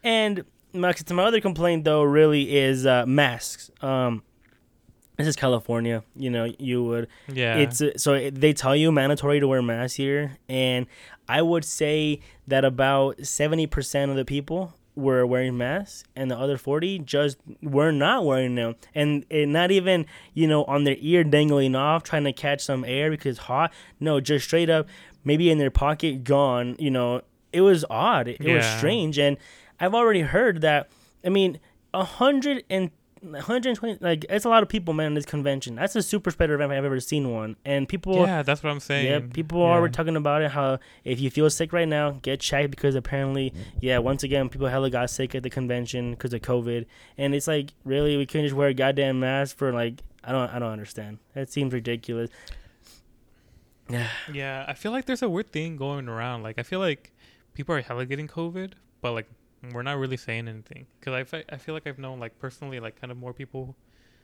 [0.04, 3.72] And my, my other complaint though really is uh, masks.
[3.82, 4.24] Um,
[5.18, 6.52] this is California, you know.
[6.58, 10.88] You would Yeah, it's uh, so they tell you mandatory to wear masks here, and
[11.28, 16.38] I would say that about seventy percent of the people were wearing masks, and the
[16.38, 20.98] other forty just were not wearing them, and it not even you know on their
[21.00, 23.72] ear dangling off, trying to catch some air because it's hot.
[24.00, 24.88] No, just straight up,
[25.24, 26.76] maybe in their pocket, gone.
[26.80, 27.22] You know,
[27.54, 28.28] it was odd.
[28.28, 29.38] It, it was strange, and
[29.80, 30.90] I've already heard that.
[31.24, 31.60] I mean,
[31.94, 35.96] a hundred and 120 like it's a lot of people man in this convention that's
[35.96, 39.06] a super spreader event i've ever seen one and people yeah, that's what I'm saying.
[39.06, 39.78] yeah people yeah.
[39.78, 43.54] are talking about it how if you feel sick right now get checked because apparently
[43.80, 47.48] yeah once again people hella got sick at the convention because of covid and it's
[47.48, 50.72] like really we couldn't just wear a goddamn mask for like i don't i don't
[50.72, 52.30] understand that seems ridiculous
[53.90, 56.44] yeah Yeah, I feel like there's a weird thing going around.
[56.44, 57.12] Like, I feel like
[57.54, 59.30] people are hella getting COVID, but like
[59.74, 60.88] we're not really saying anything.
[61.02, 63.76] Cause I, fe- I feel like I've known like personally like kind of more people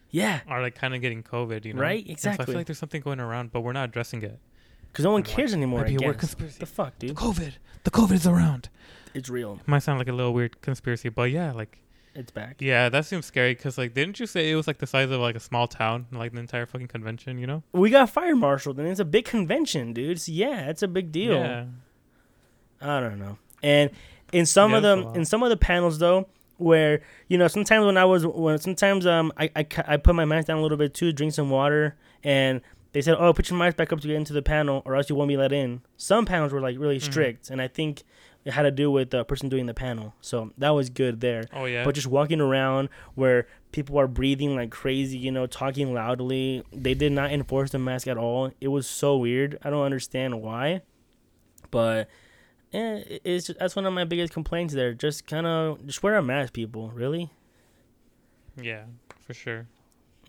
[0.10, 1.66] yeah are like kind of getting COVID.
[1.66, 3.90] You know, Right, exactly so I feel like there's something going around, but we're not
[3.90, 4.40] addressing it.
[4.88, 6.20] because no one I'm like, cares anymore Might be I a guess.
[6.22, 6.60] conspiracy.
[6.60, 8.70] the fuck dude the COVID, the COVID is around.
[9.14, 11.80] it's real Might sound like a little weird conspiracy, but yeah, like
[12.16, 13.54] it's back yeah, that seems scary.
[13.54, 16.08] Cause like, didn't you say it was like the size of like a small town,
[16.12, 17.38] like the entire fucking convention?
[17.38, 17.64] You know?
[17.74, 21.12] we got fire marshaled and it's a big convention dude so yeah it's a big
[21.12, 21.66] deal Yeah.
[22.82, 23.38] I don't know.
[23.64, 23.90] And
[24.34, 27.86] in some Yeah, of the in some of the panels though, where you know sometimes
[27.86, 30.78] when I was when sometimes um I I, I put my mask down a little
[30.78, 32.62] bit too, drink some water, and
[32.94, 35.10] they said oh put your mask back up to get into the panel or else
[35.10, 35.82] you won't be let in.
[35.98, 37.04] Some panels were like really Mhm.
[37.04, 38.04] strict, and I think
[38.46, 41.44] it had to do with the person doing the panel, so that was good there.
[41.54, 41.84] Oh yeah.
[41.84, 46.94] But just walking around where people are breathing like crazy, you know, talking loudly, they
[46.94, 48.52] did not enforce the mask at all.
[48.62, 49.58] It was so weird.
[49.64, 50.82] I don't understand why,
[51.72, 52.08] but
[52.74, 54.94] eh, it's that's one of my biggest complaints there.
[54.94, 56.92] Just kind of just wear a mask, people.
[56.92, 57.32] Really?
[58.62, 58.84] yeah,
[59.26, 59.68] for sure.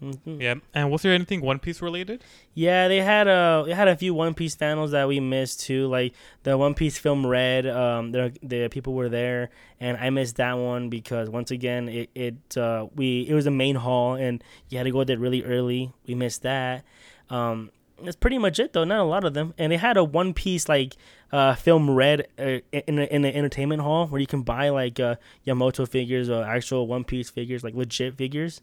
[0.00, 0.40] Mhm.
[0.40, 0.54] Yeah.
[0.74, 2.22] And was there anything One Piece related?
[2.54, 5.88] Yeah, they had a they had a few One Piece panels that we missed too,
[5.88, 6.14] like
[6.44, 7.66] the One Piece film Red.
[7.66, 12.10] Um, the the people were there, and I missed that one because once again, it
[12.14, 15.42] it uh, we it was a main hall, and you had to go there really
[15.42, 15.92] early.
[16.06, 16.84] We missed that.
[17.28, 17.70] Um,
[18.00, 18.84] that's pretty much it though.
[18.84, 20.94] Not a lot of them, and they had a One Piece like
[21.32, 24.98] uh, film Red uh, in a, in the entertainment hall where you can buy like
[25.00, 28.60] uh, Yamato figures or actual One Piece figures, like legit figures.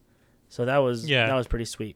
[0.50, 1.28] So that was Yeah.
[1.28, 1.96] that was pretty sweet.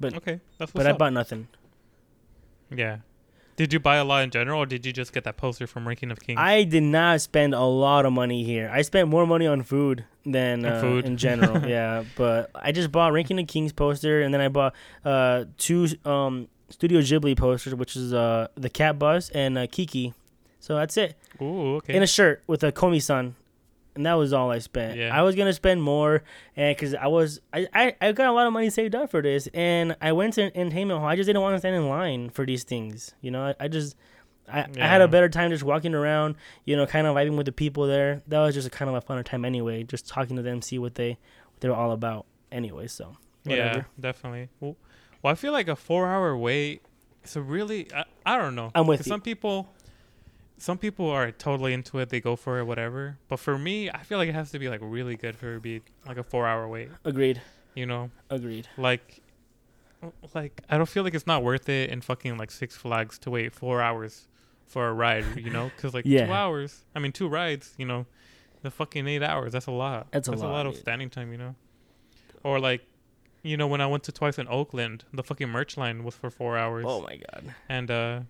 [0.00, 1.48] But- okay, But I bought nothing.
[2.74, 2.98] Yeah.
[3.56, 5.88] Did you buy a lot in general, or did you just get that poster from
[5.88, 6.38] Ranking of Kings?
[6.40, 8.70] I did not spend a lot of money here.
[8.72, 11.04] I spent more money on food than uh, food?
[11.04, 11.68] in general.
[11.68, 15.88] yeah, but I just bought Ranking of Kings poster, and then I bought uh, two
[16.04, 20.14] um, Studio Ghibli posters, which is uh, the Cat Bus and uh, Kiki.
[20.60, 21.16] So that's it.
[21.40, 21.94] Ooh, okay.
[21.94, 23.34] In a shirt with a Komi-san.
[23.94, 24.96] And that was all I spent.
[24.96, 25.16] Yeah.
[25.16, 26.22] I was gonna spend more,
[26.54, 29.20] and because I was, I, I, I got a lot of money saved up for
[29.22, 31.08] this, and I went to entertainment hall.
[31.08, 33.12] I just didn't want to stand in line for these things.
[33.22, 33.96] You know, I, I just,
[34.46, 37.46] I, I had a better time just walking around, you know, kind of vibing with
[37.46, 38.22] the people there.
[38.28, 40.78] That was just a kind of a funner time anyway, just talking to them, see
[40.78, 42.86] what they what they're all about anyway.
[42.86, 43.78] So whatever.
[43.78, 44.48] yeah, definitely.
[44.60, 44.76] Well,
[45.22, 46.82] well, I feel like a four-hour wait.
[47.22, 47.88] It's a really.
[47.94, 48.70] I, I don't know.
[48.74, 49.10] I'm with you.
[49.10, 49.68] Some people,
[50.56, 52.08] some people are totally into it.
[52.08, 53.18] They go for it, whatever.
[53.28, 55.54] But for me, I feel like it has to be like really good for it
[55.54, 56.88] to be like a four-hour wait.
[57.04, 57.40] Agreed.
[57.74, 58.66] You know, Agreed.
[58.76, 59.20] like,
[60.34, 63.30] like I don't feel like it's not worth it in fucking like Six Flags to
[63.30, 64.26] wait four hours
[64.66, 65.24] for a ride.
[65.36, 66.26] You know, because like Yeah.
[66.26, 66.84] two hours.
[66.94, 67.74] I mean, two rides.
[67.76, 68.06] You know,
[68.62, 69.52] the fucking eight hours.
[69.52, 70.08] That's a lot.
[70.12, 71.30] That's a that's lot, a lot of standing time.
[71.32, 71.54] You know,
[72.42, 72.82] or like.
[73.48, 76.28] You know, when I went to twice in Oakland, the fucking merch line was for
[76.30, 77.54] four hours, Oh my god.
[77.68, 78.20] and uh,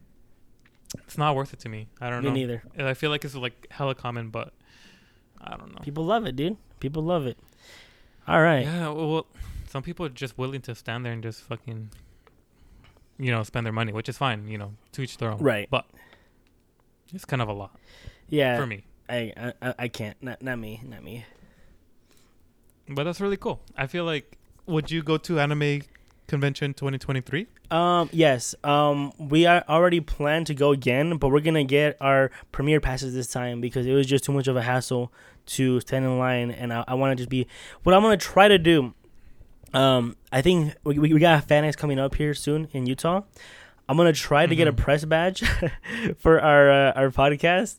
[1.07, 1.89] it's not worth it to me.
[2.01, 2.35] I don't Me know.
[2.35, 2.63] neither.
[2.79, 4.53] I feel like it's like hella common, but
[5.41, 5.81] I don't know.
[5.83, 6.57] People love it, dude.
[6.81, 7.37] People love it.
[8.29, 8.65] All right.
[8.65, 9.27] Yeah, well, well,
[9.69, 11.91] some people are just willing to stand there and just fucking,
[13.19, 14.47] you know, spend their money, which is fine.
[14.47, 15.39] You know, to each their own.
[15.39, 15.69] Right.
[15.69, 15.85] But
[17.13, 17.77] it's kind of a lot
[18.29, 18.57] Yeah.
[18.57, 18.85] for me.
[19.09, 20.17] I, I I can't.
[20.23, 20.81] Not not me.
[20.87, 21.25] Not me.
[22.89, 23.61] But that's really cool.
[23.77, 24.38] I feel like,
[24.69, 25.83] would you go to anime
[26.29, 27.47] convention 2023?
[27.71, 28.09] Um.
[28.13, 28.55] Yes.
[28.65, 29.13] Um.
[29.19, 33.29] We are already planned to go again, but we're gonna get our premiere passes this
[33.29, 35.13] time because it was just too much of a hassle
[35.57, 37.47] to stand in line, and I, I want to just be.
[37.83, 38.95] What I'm gonna try to do.
[39.75, 40.17] Um.
[40.33, 43.23] I think we we we got FanX coming up here soon in Utah.
[43.89, 44.77] I'm gonna try to get a Mhm.
[44.77, 45.43] press badge
[46.19, 47.77] for our uh, our podcast,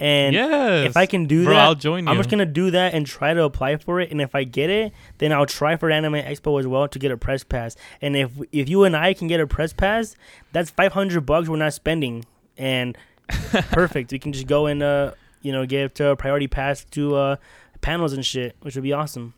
[0.00, 0.86] And yes.
[0.90, 2.10] if I can do Bro, that, I'll join you.
[2.10, 4.10] I'm just gonna do that and try to apply for it.
[4.10, 7.10] And if I get it, then I'll try for Anime Expo as well to get
[7.10, 7.74] a press pass.
[8.00, 10.14] And if if you and I can get a press pass,
[10.52, 12.24] that's 500 bucks we're not spending,
[12.56, 12.96] and
[13.28, 14.12] perfect.
[14.12, 17.36] We can just go and uh you know get a priority pass to uh
[17.80, 19.34] panels and shit, which would be awesome.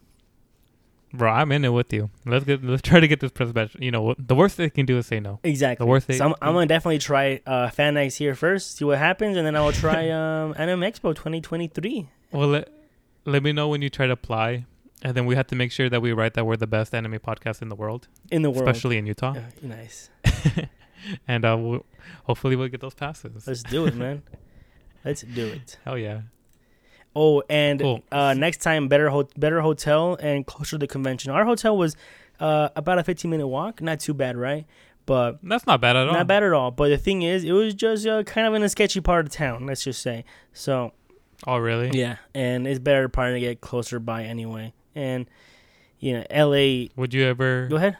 [1.13, 2.09] Bro, I'm in it with you.
[2.25, 3.77] Let's get let's try to get this press badge.
[3.81, 5.41] You know, what- the worst they can do is say no.
[5.43, 5.85] Exactly.
[5.85, 8.99] The worst they- so I'm, I'm gonna definitely try uh FanX here first, see what
[8.99, 12.69] happens, and then I will try um Anime Expo 2023 Well, let,
[13.25, 14.67] let me know when you try to apply,
[15.03, 17.19] and then we have to make sure that we write that we're the best anime
[17.19, 18.69] podcast in the world, in the world.
[18.69, 19.35] especially in Utah.
[19.37, 20.11] Uh, nice.
[21.29, 21.85] and uh, we'll,
[22.25, 23.47] hopefully we'll get those passes.
[23.47, 24.23] Let's do it, man.
[25.05, 25.79] Let's do it.
[25.85, 26.21] Hell yeah.
[27.17, 28.03] Oh, and Cool.
[28.13, 31.33] uh, next time, better ho- better hotel and closer to the convention.
[31.33, 31.97] Our hotel was
[32.39, 33.83] uh, about a 15 minute walk.
[33.83, 34.65] Not too bad, right?
[35.07, 36.15] But That's not bad at all.
[36.15, 36.71] not bad at all.
[36.71, 39.33] But the thing is, it was just uh, kind of in a sketchy part of
[39.33, 39.67] town.
[39.67, 40.25] Let's just say.
[40.53, 40.93] So
[41.47, 41.91] Oh, really?
[41.99, 44.73] yeah, and it's better probably to get closer by anyway.
[44.95, 45.27] And
[45.99, 46.91] you know, L.A.
[46.97, 47.67] Would you ever?
[47.69, 47.97] Go ahead.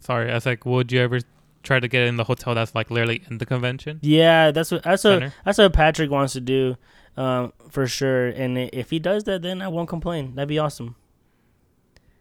[0.00, 1.20] Sorry, I was like, would you ever
[1.62, 4.82] try to get in the hotel that's like literally in the convention Yeah, that's what
[4.82, 6.76] that's what that's what Patrick wants to do,
[7.16, 8.28] um, for sure.
[8.28, 10.34] And if he does that, then I won't complain.
[10.34, 10.96] That'd be awesome.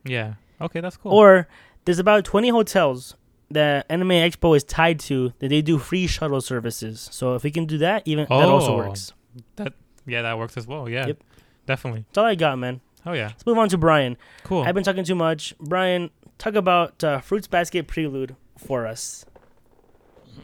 [0.03, 0.35] Yeah.
[0.61, 1.13] Okay, that's cool.
[1.13, 1.47] Or
[1.85, 3.15] there's about 20 hotels
[3.51, 7.09] that Anime Expo is tied to that they do free shuttle services.
[7.11, 9.13] So if we can do that, even that also works.
[9.55, 9.73] That
[10.05, 10.89] yeah, that works as well.
[10.89, 11.07] Yeah.
[11.07, 11.23] Yep.
[11.65, 12.05] Definitely.
[12.07, 12.81] That's all I got, man.
[13.05, 13.27] Oh yeah.
[13.27, 14.17] Let's move on to Brian.
[14.43, 14.63] Cool.
[14.63, 15.55] I've been talking too much.
[15.59, 19.25] Brian, talk about uh, Fruits Basket Prelude for us.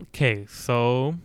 [0.03, 1.15] Okay, so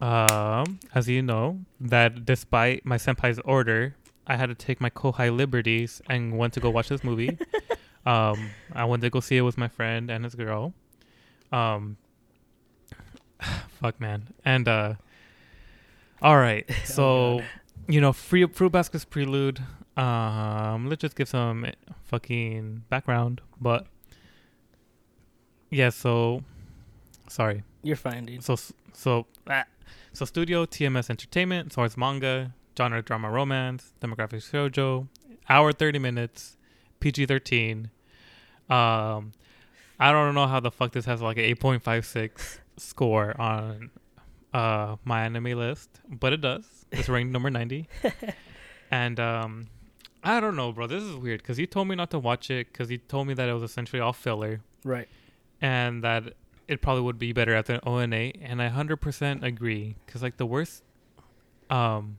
[0.00, 3.96] um, as you know, that despite my senpai's order,
[4.26, 7.38] I had to take my kohai liberties and went to go watch this movie.
[8.06, 10.72] um, I went to go see it with my friend and his girl.
[11.50, 11.96] Um,
[13.80, 14.94] fuck man, and uh,
[16.22, 17.42] all right, so
[17.88, 19.60] you know, free fruit baskets prelude.
[19.96, 21.66] Um, let's just give some
[22.04, 23.86] fucking background, but
[25.70, 26.44] yeah, so
[27.28, 27.64] sorry.
[27.82, 28.44] You're fine, dude.
[28.44, 28.56] So
[28.92, 29.64] so ah.
[30.12, 35.08] So studio TMS Entertainment, source manga, genre drama romance, demographic shoujo,
[35.48, 36.56] hour thirty minutes,
[37.00, 37.90] PG thirteen.
[38.68, 39.32] Um,
[40.00, 43.38] I don't know how the fuck this has like an eight point five six score
[43.40, 43.90] on
[44.54, 46.64] uh MyAnimeList, but it does.
[46.92, 47.88] It's ranked number ninety.
[48.90, 49.66] And um,
[50.24, 50.86] I don't know, bro.
[50.86, 53.34] This is weird because he told me not to watch it because he told me
[53.34, 55.08] that it was essentially all filler Right.
[55.60, 56.32] and that
[56.68, 59.96] it probably would be better after the ONA, and I hundred percent agree.
[60.06, 60.82] Cause like the worst,
[61.70, 62.18] um,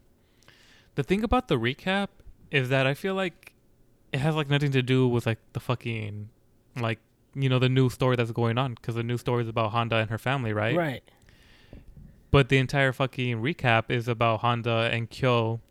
[0.95, 2.07] the thing about the recap
[2.51, 3.53] is that I feel like
[4.11, 6.29] it has like nothing to do with like the fucking,
[6.75, 6.99] like
[7.35, 8.75] you know the new story that's going on.
[8.81, 10.75] Cause the new story is about Honda and her family, right?
[10.75, 11.03] Right.
[12.31, 15.61] But the entire fucking recap is about Honda and Kyo,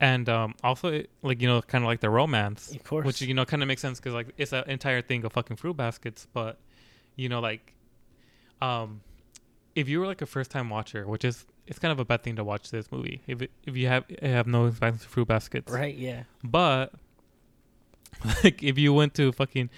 [0.00, 3.04] and um also it, like you know kind of like the romance Of course.
[3.06, 5.56] which you know kind of makes sense because like it's an entire thing of fucking
[5.56, 6.58] fruit baskets but
[7.16, 7.74] you know like
[8.62, 9.00] um
[9.74, 12.22] if you were like a first time watcher which is it's kind of a bad
[12.22, 15.28] thing to watch this movie if it, if you have have no experience with fruit
[15.28, 15.96] baskets right.
[15.96, 16.24] Yeah.
[16.42, 16.92] but
[18.44, 19.70] like if you went to fucking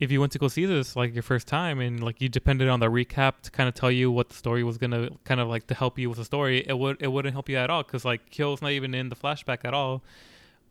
[0.00, 2.68] if you went to go see this like your first time and like you depended
[2.68, 5.48] on the recap to kind of tell you what the story was gonna kind of
[5.48, 7.82] like to help you with the story, it would it wouldn't help you at all
[7.82, 10.02] because like Kyo's not even in the flashback at all,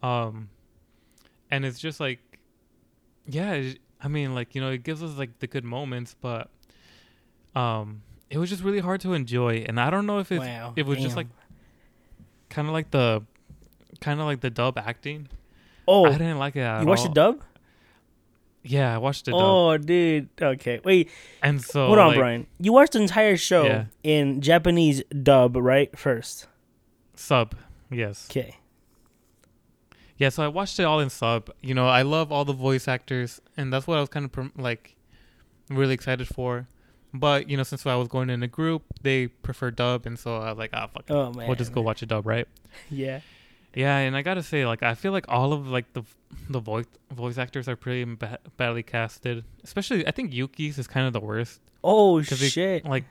[0.02, 0.50] um,
[1.52, 2.20] and it's just like,
[3.28, 3.72] yeah,
[4.02, 6.50] I mean like you know it gives us like the good moments, but
[7.56, 10.74] um, it was just really hard to enjoy, and I don't know if it's wow.
[10.76, 11.28] it was just like
[12.50, 13.24] kind of like the
[14.02, 15.28] kind of like the dub acting.
[15.88, 17.10] Oh, I didn't like it at you watched all.
[17.10, 17.42] the dub?
[18.64, 19.42] Yeah, I watched the dub.
[19.42, 20.30] Oh, dude.
[20.40, 20.80] Okay.
[20.84, 21.10] Wait.
[21.42, 22.48] And so Hold on, like, Brian.
[22.60, 23.86] You watched the entire show Yeah.
[24.04, 25.98] in Japanese dub, right?
[25.98, 26.48] First.
[27.16, 27.56] Sub.
[27.90, 28.28] Yes.
[28.30, 28.58] Okay.
[30.18, 31.50] Yeah, so I watched it all in sub.
[31.62, 34.32] You know, I love all the voice actors and that's what I was kind of
[34.32, 34.96] prom- like
[35.70, 36.68] really excited for.
[37.14, 40.38] But, you know, since I was going in a group, they prefer dub and so
[40.38, 41.06] I was like, "Ah, fuck.
[41.10, 41.14] it.
[41.14, 41.48] Oh man.
[41.48, 42.48] We'll just go watch a dub, right?"
[42.92, 43.22] Yeah.
[43.76, 46.04] Yeah, and I got to say like I feel like all of like the
[46.50, 49.44] the voice voice actors are pretty ba- badly casted.
[49.64, 51.62] Especially I think Yuki's is kind of the worst.
[51.84, 52.86] Oh 'Cause they- shit.
[52.86, 53.06] like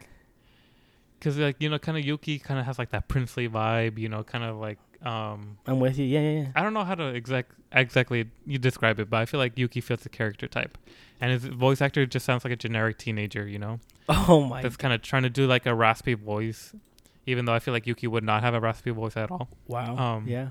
[1.18, 4.08] because like you know kind of yuki kind of has like that princely vibe you
[4.08, 6.04] know kind of like um I'm with you.
[6.06, 6.46] Yeah, yeah, yeah.
[6.56, 9.80] i don't know how to exact exactly you describe it but i feel like yuki
[9.80, 10.76] fits the character type
[11.20, 13.78] and his voice actor just sounds like a generic teenager you know
[14.08, 14.62] Oh my.
[14.62, 16.74] that's kind of trying to do like a raspy voice
[17.26, 19.96] even though i feel like yuki would not have a raspy voice at all Wow.
[19.96, 20.50] um, yeah.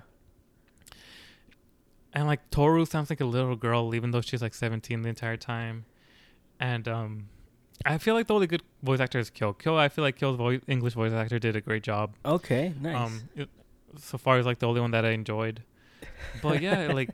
[2.14, 5.38] and like toru sounds like a little girl even though she's like 17 the entire
[5.38, 5.86] time
[6.60, 7.26] and um
[7.86, 9.54] I feel like the only good voice actor is Kyo.
[9.54, 12.16] Kyo, I feel like Kyo's voice, English voice actor did a great job.
[12.26, 12.96] Okay, nice.
[12.96, 13.50] Um, it,
[13.98, 15.64] so far as like the only one that I enjoyed.
[16.42, 17.10] But yeah, like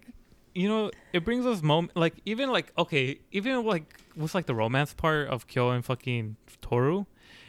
[0.53, 4.55] you know, it brings us moment like even like okay, even like with like the
[4.55, 7.05] romance part of Kyo and fucking Toru,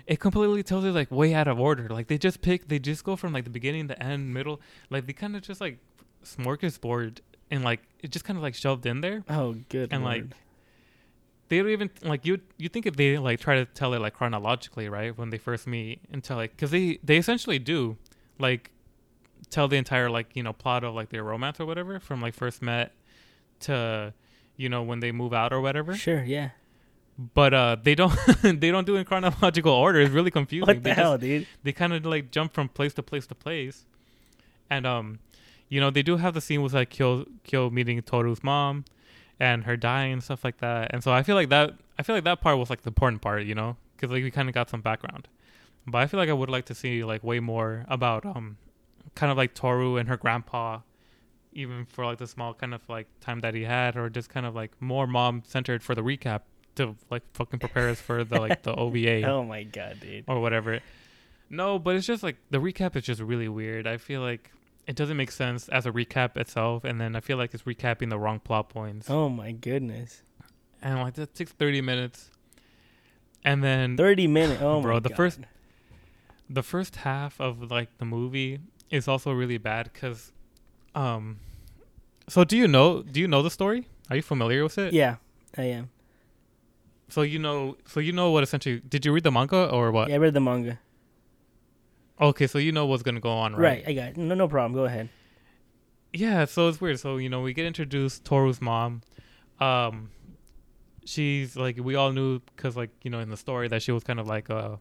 [0.07, 1.89] it completely tells you like way out of order.
[1.89, 4.61] Like they just pick, they just go from like the beginning, the end, middle.
[4.91, 5.79] Like they kind of just like
[6.25, 7.19] smorgasbord
[7.51, 9.93] and like it just kind of like shoved in there oh, good.
[9.93, 10.25] and like
[11.49, 14.15] they don't even like you you think if they like try to tell it like
[14.15, 17.97] chronologically right when they first meet until like because they they essentially do
[18.39, 18.71] like
[19.51, 22.35] tell the entire like you know plot of like their romance or whatever from like
[22.35, 22.93] first met
[23.61, 24.13] to
[24.57, 25.95] you know when they move out or whatever.
[25.95, 26.51] Sure, yeah.
[27.35, 30.01] but uh they don't they don't do it in chronological order.
[30.01, 30.67] It's really confusing.
[30.67, 31.47] What they the just- hell, dude?
[31.63, 33.85] they kind of like jump from place to place to place.
[34.71, 35.19] And um
[35.69, 38.85] you know they do have the scene with like Kyo Kyo meeting Toru's mom
[39.41, 40.93] and her dying and stuff like that.
[40.93, 43.23] And so I feel like that I feel like that part was like the important
[43.23, 43.77] part you know?
[43.97, 45.29] Because like we kind of got some background.
[45.87, 48.57] But I feel like I would like to see like way more about um
[49.15, 50.81] kind of like Toru and her grandpa
[51.53, 54.45] even for like the small kind of like time that he had or just kind
[54.45, 56.41] of like more mom centered for the recap
[56.75, 60.25] to like fucking prepare us for the like the OVA Oh my god, dude.
[60.27, 60.81] or whatever.
[61.49, 63.87] No, but it's just like the recap is just really weird.
[63.87, 64.51] I feel like
[64.89, 68.11] it doesn't make sense as a recap itself, and then I feel like it's recapping
[68.11, 69.09] the wrong plot points.
[69.09, 70.23] Oh my goodness.
[70.83, 72.31] And like that takes thirty minutes,
[73.45, 74.61] and then Thirty minutes.
[74.61, 75.17] Oh Bro, my the god.
[75.17, 75.41] first-
[76.51, 78.59] the first half of like the movie
[78.91, 80.33] is also really bad because,
[80.95, 81.39] um,
[82.29, 83.03] so do you know?
[83.03, 83.89] Do you know the story?
[84.11, 84.93] Are you familiar with it?
[84.93, 85.17] Yeah,
[85.57, 85.91] I am.
[87.09, 88.81] So you know, so you know what essentially?
[88.89, 90.09] Did you read the manga or what?
[90.09, 90.81] Yeah, I read the manga.
[92.21, 93.85] Okay, so you know what's gonna go on, Right.
[93.85, 94.17] Right, I got it.
[94.17, 94.73] No, no problem.
[94.73, 95.09] Go ahead.
[96.13, 97.01] Yeah, so it's weird.
[97.01, 99.03] So you know, we get introduced Toru's mom.
[99.61, 100.11] Um,
[101.05, 104.05] she's like we all knew because like you know in the story that she was
[104.05, 104.79] kind of like a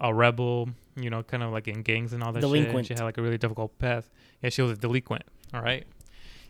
[0.00, 0.68] a rebel.
[0.96, 2.48] You know, kind of like in gangs and all that shit.
[2.50, 2.86] Delinquent.
[2.86, 4.10] She had like a really difficult path.
[4.42, 5.22] Yeah, she was a delinquent.
[5.54, 5.86] All right.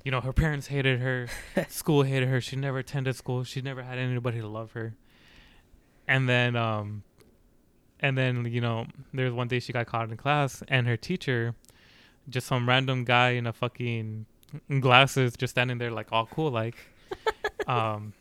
[0.05, 1.29] You know, her parents hated her.
[1.69, 2.41] school hated her.
[2.41, 3.45] She never attended school.
[3.45, 4.95] She never had anybody to love her.
[6.07, 7.03] And then, um,
[8.01, 11.55] and then you know, there's one day she got caught in class, and her teacher,
[12.29, 14.25] just some random guy in a fucking
[14.81, 16.77] glasses, just standing there like all cool, like,
[17.67, 18.15] um.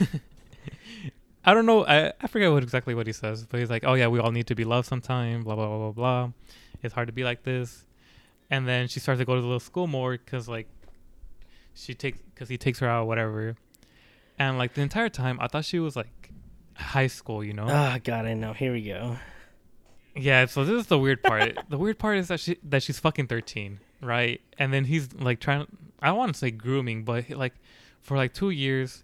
[1.48, 1.86] I don't know.
[1.86, 4.32] I, I forget what exactly what he says, but he's like, "Oh yeah, we all
[4.32, 6.30] need to be loved sometime." Blah blah blah blah blah.
[6.82, 7.86] It's hard to be like this,
[8.50, 10.68] and then she starts to go to the little school more because like
[11.72, 13.56] she takes because he takes her out whatever,
[14.38, 16.30] and like the entire time I thought she was like
[16.74, 17.64] high school, you know?
[17.66, 18.52] Oh god, I know.
[18.52, 19.16] Here we go.
[20.14, 21.58] Yeah, so this is the weird part.
[21.70, 24.42] the weird part is that she that she's fucking 13, right?
[24.58, 25.66] And then he's like trying
[26.02, 27.54] I don't want to say grooming, but he, like
[28.02, 29.02] for like 2 years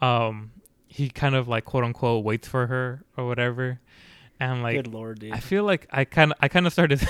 [0.00, 0.50] um
[0.94, 3.80] he kind of like quote unquote waits for her or whatever.
[4.38, 5.32] And like Good lord, dude.
[5.32, 7.00] I feel like I kind of I kind of started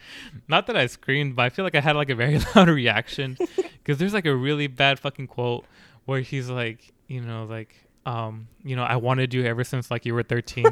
[0.48, 3.38] not that I screamed, but I feel like I had like a very loud reaction
[3.84, 5.64] cuz there's like a really bad fucking quote
[6.04, 7.74] where he's like, you know, like
[8.04, 10.66] um, you know, I wanted you ever since like you were 13.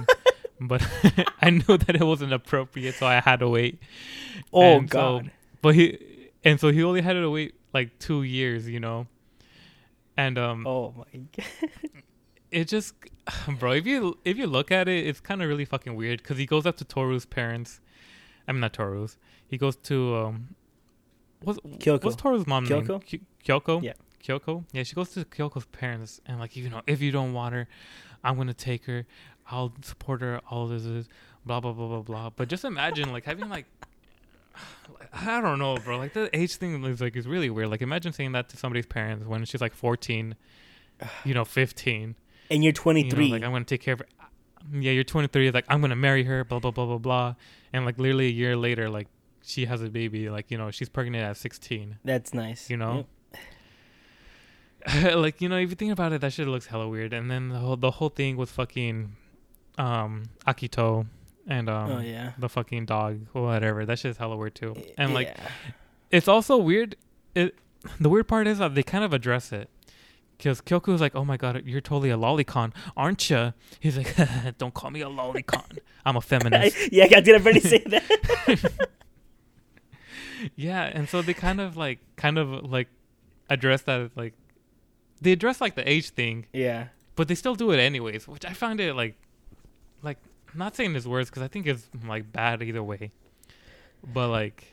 [0.60, 0.86] but
[1.40, 3.78] I knew that it wasn't appropriate, so I had to wait.
[4.52, 5.30] oh and so- god.
[5.62, 5.98] But he
[6.44, 9.06] and so he only had to wait like 2 years, you know.
[10.18, 12.02] And um oh my god.
[12.50, 12.94] It just
[13.58, 16.38] bro if you if you look at it it's kind of really fucking weird because
[16.38, 17.80] he goes up to toru's parents
[18.46, 20.48] i mean not toru's he goes to um
[21.42, 22.04] what's, Kyoko.
[22.04, 23.04] what's toru's mom name Kyoko?
[23.04, 23.92] Ky- kyoko Yeah.
[24.22, 27.54] kyoko yeah she goes to kyoko's parents and like you know if you don't want
[27.54, 27.68] her
[28.24, 29.04] i'm gonna take her
[29.50, 31.08] i'll support her all this is
[31.44, 33.66] blah blah blah blah blah but just imagine like having like
[35.12, 35.98] I don't know, bro.
[35.98, 37.68] Like the age thing is like is really weird.
[37.70, 40.34] Like imagine saying that to somebody's parents when she's like 14,
[41.24, 42.16] you know, 15.
[42.50, 43.28] And you're You 23.
[43.28, 44.06] know, like I'm gonna take care of her.
[44.72, 45.50] Yeah, you're 23.
[45.50, 46.44] Like I'm gonna marry her.
[46.44, 47.34] Blah blah blah blah blah.
[47.72, 49.08] And like literally a year later, like
[49.42, 50.28] she has a baby.
[50.30, 51.98] Like you know she's pregnant at 16.
[52.04, 52.68] That's nice.
[52.70, 53.06] You know.
[54.92, 55.14] Yep.
[55.16, 57.12] like you know if you think about it, that shit looks hella weird.
[57.12, 59.16] And then the whole the whole thing with fucking
[59.76, 61.06] um Akito
[61.46, 62.32] and um oh yeah.
[62.38, 63.84] the fucking dog whatever.
[63.84, 64.74] That shit's hella weird too.
[64.96, 65.48] And like Yeah.
[66.10, 66.96] it's also weird.
[67.34, 67.54] It
[68.00, 69.68] the weird part is that they kind of address it.
[70.38, 73.52] Because Kyoko's like, oh my god, you're totally a lolicon, aren't you?
[73.80, 74.14] He's like,
[74.58, 75.78] don't call me a lolicon.
[76.06, 76.76] I'm a feminist.
[76.92, 78.88] yeah, I did already say that.
[80.56, 82.86] yeah, and so they kind of like, kind of like
[83.50, 84.34] address that, like,
[85.20, 86.86] they address like the age thing, yeah.
[87.16, 89.16] but they still do it anyways, which I find it like,
[90.02, 90.18] like,
[90.52, 93.10] I'm not saying this words because I think it's like bad either way.
[94.06, 94.72] But like,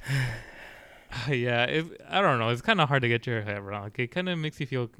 [1.28, 2.50] yeah, it, I don't know.
[2.50, 3.84] It's kind of hard to get your head around.
[3.84, 4.92] Like, it kind of makes you feel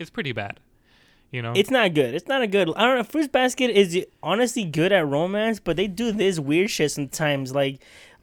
[0.00, 0.58] it's pretty bad,
[1.30, 2.14] You know, It's not good.
[2.14, 2.68] It's not a good.
[2.74, 3.04] I don't know.
[3.04, 7.54] Fruits Basket is honestly good at romance, but they do this weird shit sometimes.
[7.54, 7.80] Like,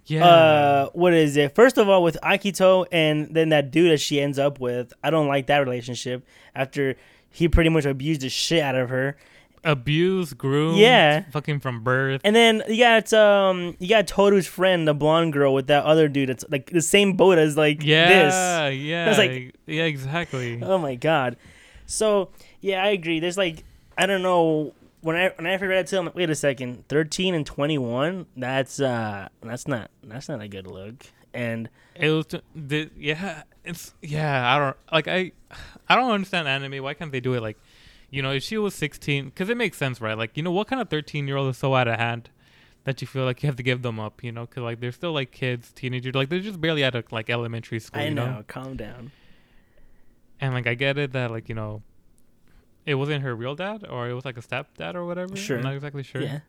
[0.07, 1.53] yeah, uh, what is it?
[1.55, 5.09] First of all, with Akito and then that dude that she ends up with, I
[5.09, 6.25] don't like that relationship.
[6.55, 6.95] After
[7.29, 9.15] he pretty much abused the shit out of her,
[9.63, 11.23] abused, groomed, Yeah.
[11.31, 12.21] fucking from birth.
[12.23, 16.07] and then you got um, you got Toru's friend, the blonde girl, with that other
[16.07, 16.29] dude.
[16.29, 18.33] That's like the same boat as like yeah, this.
[18.79, 20.61] yeah, It's like- yeah, exactly.
[20.63, 21.35] Oh my god.
[21.87, 22.29] So
[22.61, 23.19] yeah, I agree.
[23.19, 23.63] There's like
[23.97, 26.87] I don't know when I when I first read it to him, wait a second,
[26.87, 28.27] thirteen and twenty one.
[28.35, 31.07] That's uh that's not that's not a good look.
[31.33, 32.25] And It was
[32.55, 34.55] the yeah, it's yeah.
[34.55, 35.31] I don't like I,
[35.87, 36.83] I don't understand anime.
[36.83, 37.57] Why can't they do it like,
[38.09, 40.17] you know, if she was sixteen, because it makes sense, right?
[40.17, 42.29] Like, you know, what kind of thirteen year old is so out of hand
[42.85, 44.45] that you feel like you have to give them up, you know?
[44.45, 47.79] Because like they're still like kids, teenagers, like they're just barely out of like elementary
[47.79, 48.43] school, I you know, know?
[48.47, 49.11] calm down.
[50.47, 51.83] And like I get it that like you know,
[52.85, 55.35] it wasn't her real dad or it was like a stepdad or whatever.
[55.35, 55.57] Sure.
[55.57, 56.21] I'm not exactly sure.
[56.21, 56.39] Yeah.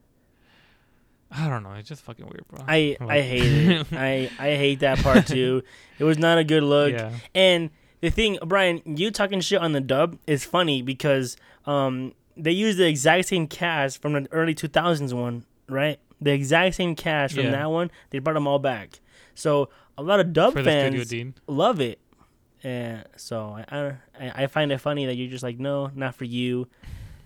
[1.31, 1.73] I don't know.
[1.73, 2.65] It's just fucking weird, bro.
[2.67, 3.87] I I hate it.
[3.93, 5.63] I I hate that part too.
[5.99, 6.93] It was not a good look.
[6.93, 7.13] yeah.
[7.35, 7.71] And
[8.01, 11.37] the thing, Brian, you talking shit on the dub is funny because
[11.67, 15.99] um they used the exact same cast from the early 2000s one, right?
[16.21, 17.51] The exact same cast from Yeah.
[17.51, 17.91] that one.
[18.11, 19.01] They brought them all back.
[19.35, 21.13] So a lot of dub For fans
[21.49, 21.99] love it.
[22.65, 26.25] And so I, I I find it funny that you're just like, no, not for
[26.25, 26.67] you.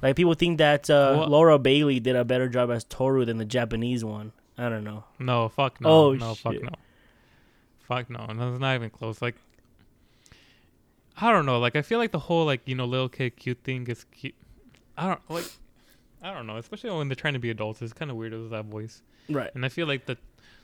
[0.02, 3.38] Like people think that uh, Well- Laura Bailey did a better job as Toru than
[3.38, 4.32] the Japanese one.
[4.58, 5.04] I don't know.
[5.18, 5.88] No, fuck no.
[5.88, 6.68] Oh, no, fuck no.
[7.88, 8.26] Fuck no.
[8.28, 9.22] It's not even close.
[9.22, 9.36] Like,
[11.20, 11.58] I don't know.
[11.58, 14.34] Like, I feel like the whole like you know little kid cute thing is cute.
[14.96, 15.44] I don't like.
[16.22, 16.56] I don't know.
[16.56, 19.02] Especially when they're trying to be adults, it's kind of weird with that voice.
[19.28, 19.50] Right.
[19.54, 20.16] And I feel like the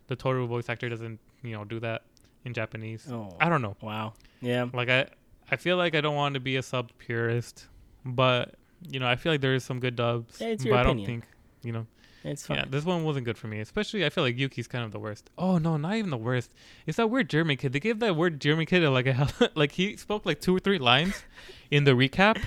[0.08, 2.02] the Toru voice actor doesn't you know do that
[2.44, 3.06] in Japanese.
[3.10, 3.36] Oh.
[3.40, 3.76] I don't know.
[3.80, 4.14] Wow.
[4.40, 4.66] Yeah.
[4.72, 5.06] Like I
[5.50, 7.66] I feel like I don't want to be a sub purist,
[8.04, 8.54] but
[8.88, 10.40] you know I feel like there is some good dubs.
[10.40, 11.22] Yeah, it's but your I don't opinion.
[11.22, 11.24] think
[11.62, 11.86] you know.
[12.24, 12.58] It's fine.
[12.58, 13.60] Yeah, this one wasn't good for me.
[13.60, 15.30] Especially, I feel like Yuki's kind of the worst.
[15.38, 16.52] Oh no, not even the worst.
[16.84, 17.72] It's that weird German kid.
[17.72, 20.78] They gave that weird German kid like a like he spoke like two or three
[20.78, 21.22] lines
[21.70, 22.42] in the recap,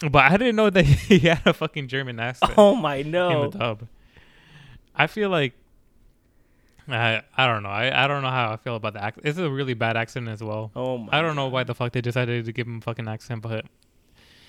[0.00, 3.44] but I didn't know that he had a fucking German accent Oh my no!
[3.44, 3.88] in the dub.
[4.94, 5.54] I feel like
[6.88, 7.70] I I don't know.
[7.70, 9.26] I I don't know how I feel about the accent.
[9.26, 10.70] It's a really bad accent as well.
[10.76, 11.18] Oh my.
[11.18, 13.64] I don't know why the fuck they decided to give him a fucking accent, but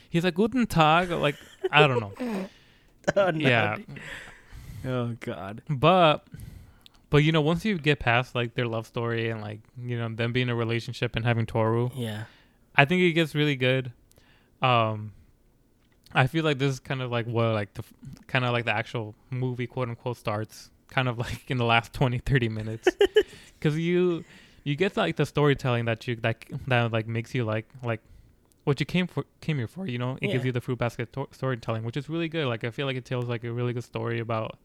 [0.10, 1.10] he's like Guten Tag.
[1.12, 1.36] Like
[1.72, 2.48] I don't know.
[3.16, 3.48] Oh, no.
[3.48, 3.78] yeah.
[4.84, 5.62] Oh god.
[5.70, 6.26] but
[7.12, 10.10] but you know once you get past like their love story and like you know
[10.10, 12.24] them being in a relationship and having toru Yeah.
[12.76, 13.92] i think it gets really good
[14.62, 15.14] um
[16.14, 17.84] i feel like this is kind of like what like the
[18.28, 21.92] kind of like the actual movie quote unquote starts kind of like in the last
[21.94, 22.88] 20 30 minutes.
[23.60, 24.24] Because you
[24.64, 26.38] you get like the storytelling that you that
[26.68, 28.02] that like makes you like like
[28.64, 30.18] what you came for came here for you know?
[30.22, 32.46] It gives you the fruit basket to- storytelling which is really good.
[32.48, 34.58] Like i feel like it tells like a really good story about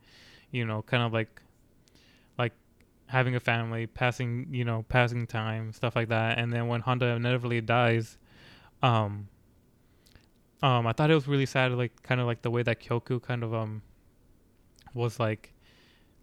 [0.51, 1.33] you know kind of like
[2.39, 2.53] like
[3.07, 6.39] having a family passing you know passing time stuff like that.
[6.39, 8.19] And then when honda inevitably dies
[8.83, 9.29] um
[10.63, 13.21] um i thought it was really sad like kind of like the way that kyoko
[13.21, 13.83] kind of um
[14.95, 15.53] was like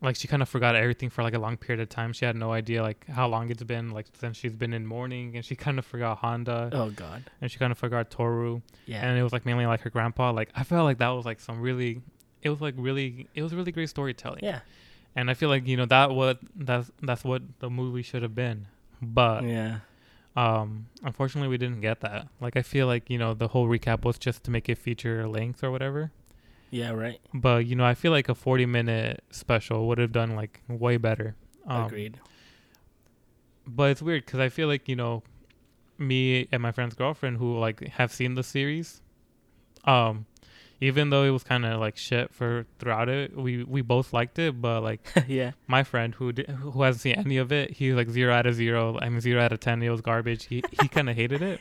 [0.02, 2.36] like she kind of forgot everything for like a long period of time she had
[2.36, 5.56] no idea like how long it's been like since she's been in mourning and she
[5.56, 7.24] kind of forgot honda Oh god.
[7.42, 9.04] and she kind of forgot toru Yeah.
[9.08, 11.40] and it was like mainly like her grandpa like i felt like that was like
[11.40, 12.02] some really
[12.44, 14.60] it was like really it was really great storytelling yeah.
[15.16, 18.36] and i feel like you know that what that's that's what the movie should have
[18.36, 18.68] been
[19.02, 19.80] but yeah.
[20.36, 24.04] um unfortunately we didn't get that like i feel like you know the whole recap
[24.06, 26.12] was just to make it feature length or whatever
[26.70, 26.92] Yeah.
[26.92, 27.20] Right.
[27.34, 30.98] but you know i feel like a 40 minute special would have done like way
[30.98, 32.20] better um, Agreed.
[33.66, 35.24] but it's weird because i feel like you know
[35.98, 39.02] me and my friend's girlfriend who like have seen the series
[39.86, 40.26] um
[40.80, 44.38] even though it was kind of like shit for throughout it we we both liked
[44.38, 45.52] it but like yeah.
[45.68, 48.98] my friend who who hasn't seen any of it he's like zero out of zero
[49.02, 51.60] i mean zero out of ten it was garbage he he kind of hated it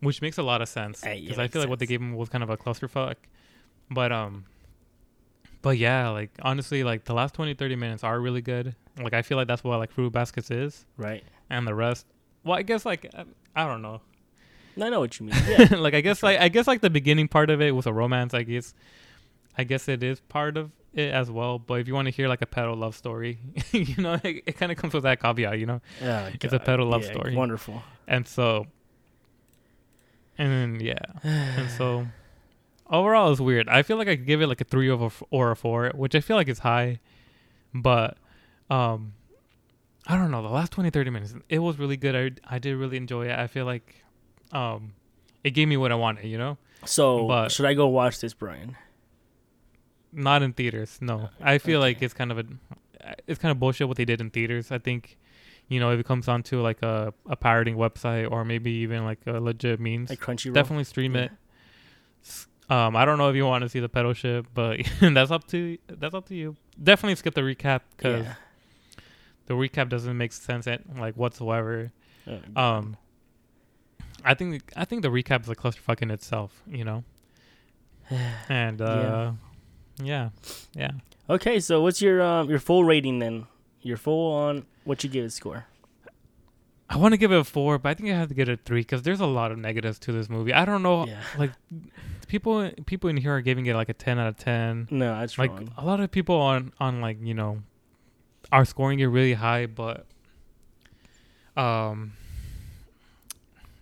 [0.00, 2.28] which makes a lot of sense because i feel like what they gave him was
[2.28, 3.14] kind of a clusterfuck
[3.90, 4.44] but um
[5.62, 9.22] but yeah like honestly like the last 20 30 minutes are really good like i
[9.22, 11.22] feel like that's what like fruit baskets is Right.
[11.50, 12.06] and the rest
[12.44, 13.24] well i guess like i,
[13.56, 14.00] I don't know
[14.80, 15.36] I know what you mean.
[15.48, 15.76] Yeah.
[15.76, 18.34] like i guess like i guess like the beginning part of it was a romance
[18.34, 18.74] i guess
[19.56, 22.28] i guess it is part of it as well but if you want to hear
[22.28, 23.38] like a pedo love story
[23.72, 26.58] you know it, it kind of comes with that caveat you know Oh, It's a
[26.58, 27.34] pedo love Yeah, story.
[27.36, 27.82] Wonderful.
[28.08, 28.66] and so
[30.38, 32.06] and then yeah and so
[32.90, 35.22] overall it's weird i feel like i could give it like a three over f-
[35.30, 36.98] or a four which i feel like is high
[37.72, 38.16] but
[38.70, 39.14] um
[40.06, 42.14] i don't know the last 20 30 minutes it was really good
[42.46, 44.04] i, I did really enjoy it i feel like
[44.52, 44.92] um
[45.42, 46.24] it gave me what I wanted.
[46.24, 46.56] You know,
[46.86, 48.76] So But- should I go watch this, Brian?
[50.10, 50.98] not in theaters.
[51.02, 52.44] No, I feel like it's kind of a,
[53.26, 54.70] it's kind of bullshit what they did in theaters.
[54.72, 55.18] I think,
[55.68, 59.04] you know, if it comes down to like a a pirating website or maybe even
[59.04, 60.54] like a legit means, Like Crunchyroll.
[60.54, 61.22] definitely stream Yeah.
[61.24, 61.32] it.
[62.24, 65.30] S- Um, I don't know if you want to see the pedal ship, but that's
[65.30, 66.56] up to that's up to you.
[66.82, 68.34] Definitely skip the recap because Yeah.
[69.46, 71.92] the recap doesn't make sense at, like whatsoever.
[72.56, 72.96] Um,
[74.24, 77.04] I think I think the recap is a clusterfuck in itself, you know.
[78.48, 79.32] And uh,
[80.02, 80.30] yeah,
[80.74, 80.92] yeah.
[81.28, 83.46] okay, so what's your um your full rating then?
[83.82, 85.66] Your full on what you give it score?
[86.94, 88.52] I want to give it a four, but I think I have to give it
[88.52, 90.52] a three because there's a lot of negatives to this movie.
[90.54, 91.20] I don't know, Yeah.
[91.38, 91.50] like
[92.28, 94.86] people people in here are giving it like a ten out of ten.
[94.90, 95.72] No, that's Like wrong.
[95.76, 97.62] a lot of people on on like you know
[98.52, 100.06] are scoring it really high, but
[101.56, 102.12] um,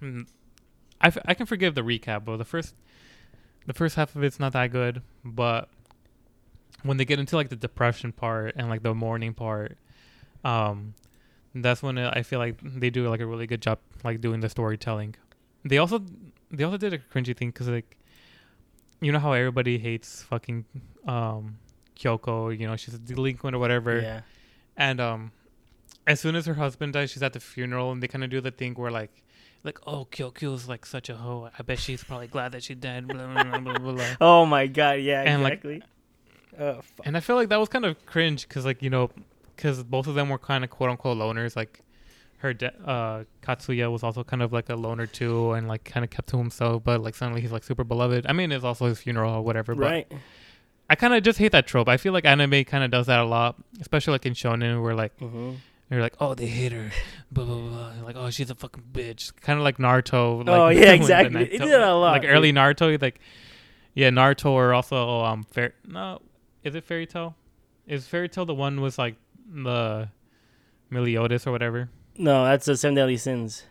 [0.02, 0.26] mm,
[1.00, 2.74] I, f- I can forgive the recap, but the first
[3.66, 5.02] the first half of it's not that good.
[5.24, 5.68] But
[6.82, 9.76] when they get into like the depression part and like the mourning part,
[10.44, 10.94] um,
[11.54, 14.48] that's when I feel like they do like a really good job like doing the
[14.48, 15.14] storytelling.
[15.64, 16.02] They also
[16.50, 17.96] they also did a cringy thing because like
[19.00, 20.64] you know how everybody hates fucking
[21.06, 21.58] um
[21.98, 24.00] Kyoko, you know, she's a delinquent or whatever.
[24.00, 24.20] Yeah.
[24.76, 25.32] And um
[26.06, 28.50] as soon as her husband dies, she's at the funeral and they kinda do the
[28.50, 29.22] thing where like
[29.64, 31.48] like, oh Kyoko's like such a hoe.
[31.56, 33.06] I bet she's probably glad that she died.
[33.06, 34.06] Blah, blah, blah, blah, blah, blah.
[34.20, 35.82] Oh my god, yeah, And, like, exactly.
[36.58, 37.06] oh fuck.
[37.06, 39.10] And I feel like that was kind of cringe because, like, you know,
[39.62, 41.54] because both of them were kind of quote unquote loners.
[41.54, 41.82] Like,
[42.38, 46.02] her de- uh, Katsuya was also kind of like a loner too, and like kind
[46.02, 46.82] of kept to himself.
[46.82, 48.26] But like suddenly he's like super beloved.
[48.28, 49.74] I mean, it's also his funeral or whatever.
[49.76, 50.12] But Right.
[50.90, 51.88] I kind of just hate that trope.
[51.88, 54.94] I feel like anime kind of does that a lot, especially like in shonen, where
[54.94, 55.52] like hmm
[55.88, 56.90] they're like, oh, they hate her,
[57.30, 57.92] blah blah blah.
[58.02, 59.32] Like, oh, she's a fucking bitch.
[59.42, 60.38] Kind of like Naruto.
[60.38, 61.42] Like, Oh, yeah, exactly.
[61.44, 63.20] It did that a lot, Like early Naruto, like
[63.94, 65.74] yeah, Naruto or also um, fair.
[65.86, 66.20] No,
[66.64, 67.36] is it Fairy Tail?
[67.86, 69.16] Is Fairy Tail the one with like
[69.52, 70.08] the
[70.90, 71.90] Meliodas or whatever?
[72.16, 73.64] No, that's the Seven Deadly Sins.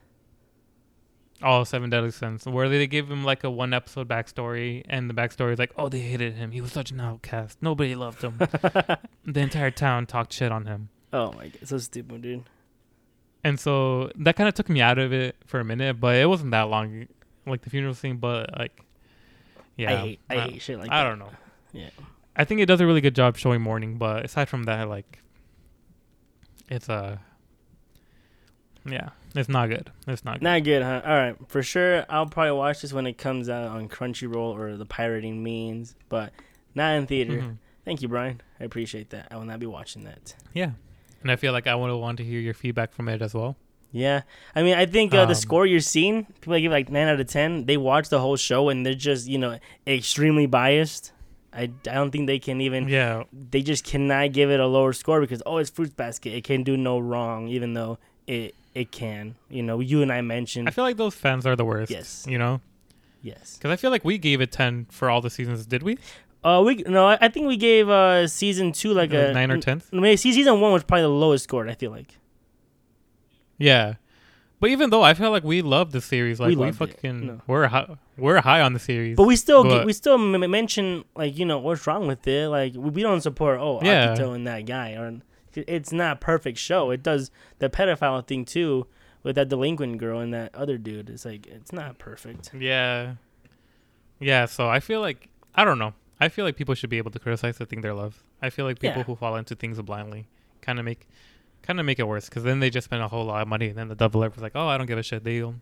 [1.44, 5.14] Oh, Seven Deadly Sins, where they give him like a one episode backstory, and the
[5.14, 6.52] backstory is like, oh, they hated him.
[6.52, 7.58] He was such an outcast.
[7.62, 8.38] Nobody loved him.
[9.26, 10.90] the entire town talked shit on him.
[11.12, 12.44] Oh my god, so stupid, dude.
[13.44, 16.30] And so that kind of took me out of it for a minute, but it
[16.30, 17.08] wasn't that long,
[17.48, 18.18] like the funeral scene.
[18.18, 18.80] But like,
[19.78, 20.94] yeah, I hate, I hate shit like that.
[20.94, 21.10] I that.
[21.10, 21.32] don't know.
[21.74, 21.90] Yeah.
[22.36, 25.22] I think it does a really good job showing mourning, but aside from that, like,
[26.72, 27.20] it's a,
[28.86, 29.92] yeah, it's not good.
[30.08, 30.44] It's not good.
[30.44, 31.02] Not good, huh?
[31.06, 32.04] All right, for sure.
[32.10, 36.34] I'll probably watch this when it comes out on Crunchyroll or the pirating means, but
[36.74, 37.34] not in theater.
[37.34, 37.58] Mhm.
[37.86, 38.42] Thank you, Brian.
[38.60, 39.28] I appreciate that.
[39.32, 40.36] I will not be watching that.
[40.54, 40.72] Yeah,
[41.22, 43.56] and I feel like I would want to hear your feedback from it as well.
[43.92, 44.22] Yeah,
[44.56, 47.20] I mean, I think uh, the Um, score you're seeing, people give like nine out
[47.20, 47.66] of ten.
[47.66, 51.12] They watch the whole show and they're just you know extremely biased.
[51.54, 52.88] I, I don't think they can even.
[52.88, 56.34] Yeah, They just cannot give it a lower score because oh, it's Fruits Basket.
[56.34, 57.98] It can do no wrong, even though
[58.28, 59.36] it it can.
[59.50, 60.68] You know, you and I mentioned.
[60.68, 61.92] I feel like those fans are the worst.
[61.92, 62.26] Yes.
[62.28, 62.62] you know,
[63.22, 63.58] yes.
[63.58, 65.66] because I feel like we gave it ten for all the seasons.
[65.66, 65.98] Did we?
[66.44, 69.60] Uh, we no, I, I think we gave uh season two like a nine or
[69.60, 69.92] tenth?
[69.92, 71.70] Maybe season one was probably the lowest scored.
[71.70, 72.18] I feel like.
[73.58, 73.96] Yeah.
[74.62, 77.42] But even though I feel like we love the series, like we, we fucking no.
[77.48, 79.18] we're high, we're high on the series.
[79.18, 82.48] But we still But- we still m- mention like you know what's wrong with it.
[82.48, 84.16] Like we, we don't support oh Yeah.
[84.16, 84.92] Akito and that guy.
[84.94, 85.20] Or
[85.54, 86.92] it's not a perfect show.
[86.92, 88.88] It does the pedophile thing too
[89.24, 91.10] with that delinquent girl and that other dude.
[91.10, 92.52] It's like it's not perfect.
[92.58, 93.16] yeah,
[94.20, 94.46] yeah.
[94.46, 95.94] So I feel like I don't know.
[96.20, 98.24] I feel like people should be able to criticize the thing they love.
[98.44, 99.04] I feel like people Yeah.
[99.06, 100.28] who fall into things blindly
[100.62, 101.08] kind of make
[101.62, 103.70] kind of make it worse because then they just spend a whole lot of money
[103.70, 105.24] and then the developer's like, oh, I don't give a shit.
[105.24, 105.56] They'll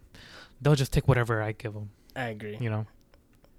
[0.61, 1.91] they'll just take whatever I give them.
[2.15, 2.57] I agree.
[2.59, 2.87] You know?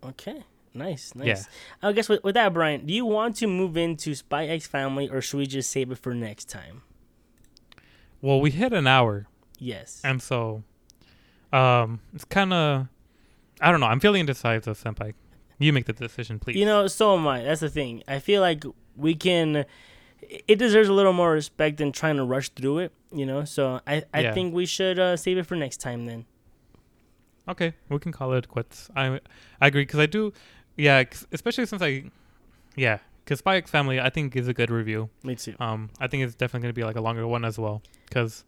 [0.05, 1.27] Okay, nice, nice.
[1.27, 1.89] Yeah.
[1.89, 5.09] I guess with, with that, Brian, do you want to move into Spy X Family
[5.09, 6.83] or should we just save it for next time?
[8.23, 9.27] Well, we hit an hour.
[9.59, 10.01] Yes.
[10.05, 10.63] And so,
[11.53, 12.89] um, it's kind of,
[13.61, 13.87] I don't know.
[13.87, 15.15] I'm feeling indecisive, senpai.
[15.59, 16.57] You make the decision, please.
[16.57, 17.43] You know, so am I.
[17.43, 18.03] That's the thing.
[18.09, 18.65] I feel like
[18.97, 19.67] we can.
[20.23, 22.93] It deserves a little more respect than trying to rush through it.
[23.13, 24.35] You know, so I I Yeah.
[24.35, 26.27] think we should uh, save it for next time then.
[27.49, 28.89] okay, we can call it quits.
[28.95, 29.21] I
[29.61, 30.33] I agree because I do,
[30.77, 31.03] yeah,
[31.33, 32.05] especially since I,
[32.77, 35.11] yeah, because Spy X Family I think is a good review.
[35.25, 35.55] Me too.
[35.59, 38.45] Um, I think it's definitely gonna be like a longer one as well because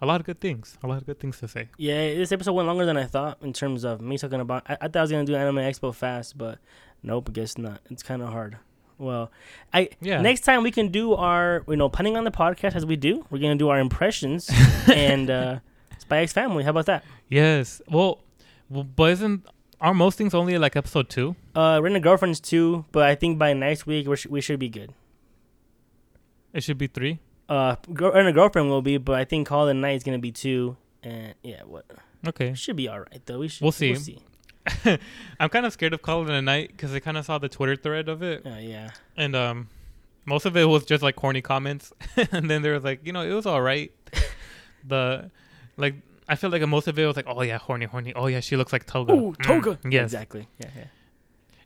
[0.00, 1.68] a lot of good things, a lot of good things to say.
[1.76, 4.62] Yeah, this episode went longer than I thought in terms of me talking about.
[4.68, 6.58] I, I thought I was gonna do Anime Expo fast, but
[7.02, 7.80] nope, I guess not.
[7.90, 8.56] It's kind of hard.
[8.98, 9.30] Well,
[9.74, 10.20] I Yeah.
[10.22, 13.26] next time we can do our you know punning on the podcast as we do.
[13.30, 14.50] We're gonna do our impressions
[14.92, 15.58] and uh,
[15.98, 16.64] Spy X Family.
[16.64, 17.04] How about that?
[17.28, 17.82] Yes.
[17.90, 18.20] Well,
[18.70, 19.46] well, but isn't
[19.80, 21.36] are most things only like episode two?
[21.54, 24.58] Uh, Rent a Girlfriend's two, but I think by next week we, sh- we should
[24.58, 24.92] be good.
[26.54, 27.18] It should be three.
[27.48, 30.02] Uh, Girl- Rent a Girlfriend will be, but I think Call of the Night is
[30.02, 31.84] gonna be two, and yeah, what
[32.26, 32.48] Okay.
[32.48, 33.40] it should be all right though.
[33.40, 33.62] We should.
[33.62, 33.92] We'll see.
[33.92, 34.18] We'll see.
[35.40, 37.48] I'm kind of scared of Call of the Night because I kind of saw the
[37.48, 38.90] Twitter thread of it, Uh, yeah.
[39.16, 39.68] and um,
[40.24, 41.92] most of it was just like corny comments,
[42.32, 43.92] and then there was like, you know, it was all right.
[44.86, 45.30] the,
[45.76, 45.94] like,
[46.28, 48.12] I feel like most of it was like, oh yeah, horny, horny.
[48.14, 49.12] Oh yeah, she looks like Toga.
[49.12, 49.78] Ooh, Mm, Toga.
[49.88, 50.04] yes.
[50.04, 50.48] Exactly.
[50.58, 50.84] Yeah, yeah.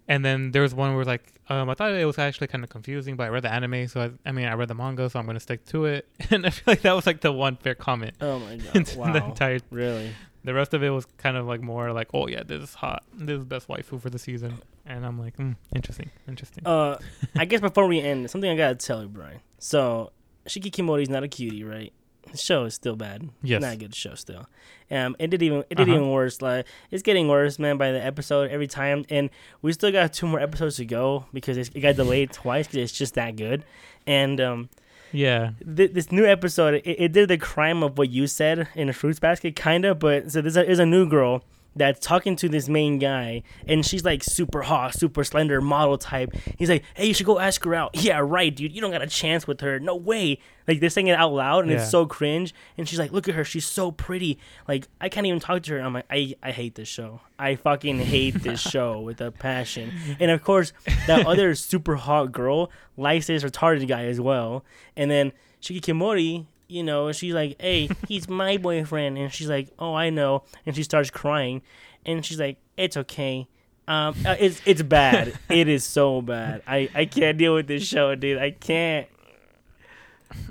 [0.08, 2.68] And then there was one where like, um, I thought it was actually kind of
[2.70, 5.18] confusing, but I read the anime, so I, I mean, I read the manga, so
[5.20, 6.08] I'm gonna stick to it.
[6.30, 8.14] And I feel like that was like the one fair comment.
[8.20, 8.96] Oh my god.
[8.96, 9.12] wow.
[9.12, 10.10] the entire really?
[10.44, 13.02] The rest of it was kind of like more like, oh yeah, this is hot.
[13.12, 14.58] This is best waifu for the season.
[14.86, 16.66] And I'm like, mm, interesting, interesting.
[16.66, 16.98] Uh,
[17.36, 19.40] I guess before we end, something I gotta tell you, Brian.
[19.58, 20.12] So,
[20.46, 21.92] Shiki Kimori's not a cutie, right?
[22.32, 23.28] The show is still bad.
[23.42, 23.60] Yes.
[23.62, 24.46] Not a good show still.
[24.90, 25.92] Um, it did even it did Uh-huh.
[25.96, 26.40] even worse.
[26.42, 29.30] Like it's getting worse, man, by the episode every time, and
[29.62, 32.90] we still got two more episodes to go because it's, it got delayed twice because
[32.90, 33.64] it's just that good.
[34.06, 34.68] And um,
[35.12, 38.88] yeah, th- this new episode, it, it did the crime of what you said in
[38.88, 39.98] a fruits basket, kind of.
[39.98, 41.42] But so there's a, there's a new girl
[41.76, 46.34] that's talking to this main guy, and she's like super hot, super slender model type.
[46.58, 48.72] He's like, "Hey, you should go ask her out." Yeah, right, dude.
[48.72, 49.78] You don't got a chance with her.
[49.78, 50.38] No way.
[50.66, 51.80] Like they're saying it out loud, and Yeah.
[51.82, 52.52] it's so cringe.
[52.76, 53.44] And she's like, "Look at her.
[53.44, 54.38] She's so pretty.
[54.66, 57.20] Like I can't even talk to her." I'm like, "I I hate this show.
[57.38, 60.72] I fucking hate this show with a passion." And of course,
[61.06, 64.64] that other super hot girl likes this retarded guy as well.
[64.96, 69.94] And then Shikimori, you know, she's like, "Hey, he's my boyfriend," and she's like, "Oh,
[69.94, 71.62] I know," and she starts crying,
[72.06, 73.48] and she's like, "It's okay."
[73.88, 75.38] Um, uh, it's it's bad.
[75.48, 76.62] it is so bad.
[76.66, 78.38] I I can't deal with this show, dude.
[78.38, 79.08] I can't.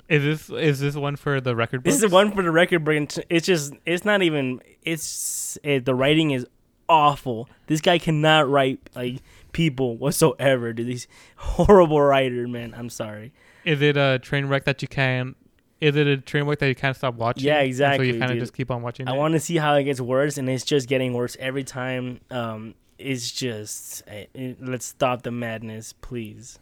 [0.08, 1.84] is this is this one for the record?
[1.84, 3.24] This is one for the record breaking.
[3.30, 4.60] It's just, it's not even.
[4.82, 6.46] It's it, the writing is
[6.88, 7.48] awful.
[7.66, 10.72] This guy cannot write like people whatsoever.
[10.74, 12.74] Dude, he's horrible writer, man.
[12.76, 13.32] I'm sorry.
[13.64, 15.34] Is it a train wreck that you can?
[15.80, 17.46] Is it a train wreck that you can't stop watching?
[17.46, 19.08] Yeah, And exactly, So you kind of just keep on watching.
[19.08, 22.20] I want to see how it gets worse, and it's just getting worse every time.
[22.30, 26.58] Um, it's just eh, eh, let's stop the madness, please.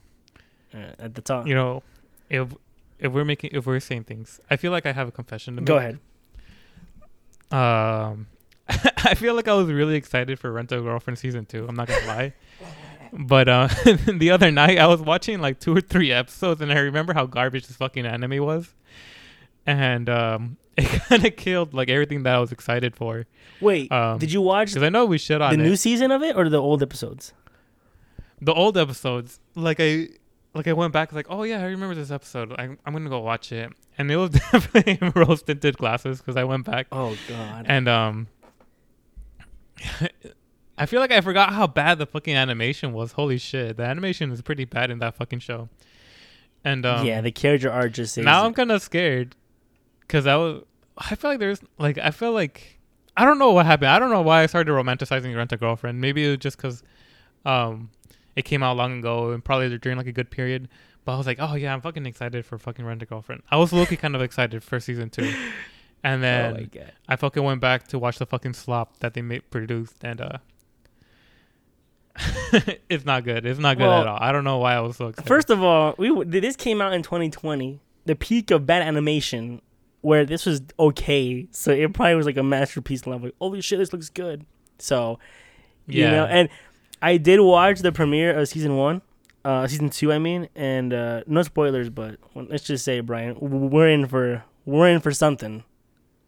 [0.72, 1.82] Uh, at the top, You know,
[2.30, 2.54] if
[3.00, 5.62] if we're making if we're saying things, I feel like I have a confession to
[5.62, 5.66] make.
[5.66, 5.98] go ahead.
[7.50, 8.26] Um,
[8.68, 11.66] I feel like I was really excited for Rent a Girlfriend season two.
[11.66, 12.34] I'm not gonna lie,
[13.12, 13.68] but uh,
[14.12, 17.26] the other night I was watching like two or three episodes, and I remember how
[17.26, 18.74] garbage this fucking anime was,
[19.66, 23.26] and um, it kind of killed like everything that I was excited for.
[23.60, 25.68] Wait, Um, did you watch Because I know we shit on the it.
[25.68, 27.32] new season of it or the old episodes?
[28.40, 29.40] the old episodes.
[29.56, 30.08] Like I,
[30.54, 32.52] like I went back like, oh yeah, I remember this episode.
[32.52, 36.44] I, I'm gonna go watch it, and it was definitely rose tinted glasses because I
[36.44, 37.66] went back Oh God.
[37.68, 38.28] and um
[40.78, 43.12] I feel like I forgot how bad the fucking animation was.
[43.12, 45.68] Holy shit, the animation is pretty bad in that fucking show.
[46.64, 49.34] And um, yeah, the character art just now I'm kind of scared
[50.00, 50.62] because I was.
[50.96, 52.78] I feel like there's like I feel like
[53.16, 53.90] I don't know what happened.
[53.90, 56.00] I don't know why I started romanticizing Rent a Girlfriend.
[56.00, 56.82] Maybe it was just because
[57.44, 57.90] um
[58.36, 60.68] it came out long ago and probably during like a good period.
[61.04, 63.42] But I was like, oh yeah, I'm fucking excited for fucking Rent a Girlfriend.
[63.50, 65.32] I was looking kind of excited for season two,
[66.04, 69.48] and then oh I fucking went back to watch the fucking slop that they made
[69.50, 70.38] produced and uh
[72.88, 73.46] it's not good.
[73.46, 74.18] It's not good Well, at all.
[74.20, 75.28] I don't know why I was so excited.
[75.28, 79.62] First of all, we this came out in 2020, the peak of bad animation,
[80.00, 81.46] where this was okay.
[81.52, 83.30] So it probably was like a masterpiece level.
[83.40, 84.44] Holy shit, this looks good.
[84.78, 85.18] So,
[85.86, 86.10] you Yeah.
[86.10, 86.48] know, and
[87.02, 89.02] I did watch the premiere of season one,
[89.44, 93.88] uh, season two, I mean, and uh, no spoilers, but let's just say, Brian, we're
[93.88, 95.62] in for we're in for something.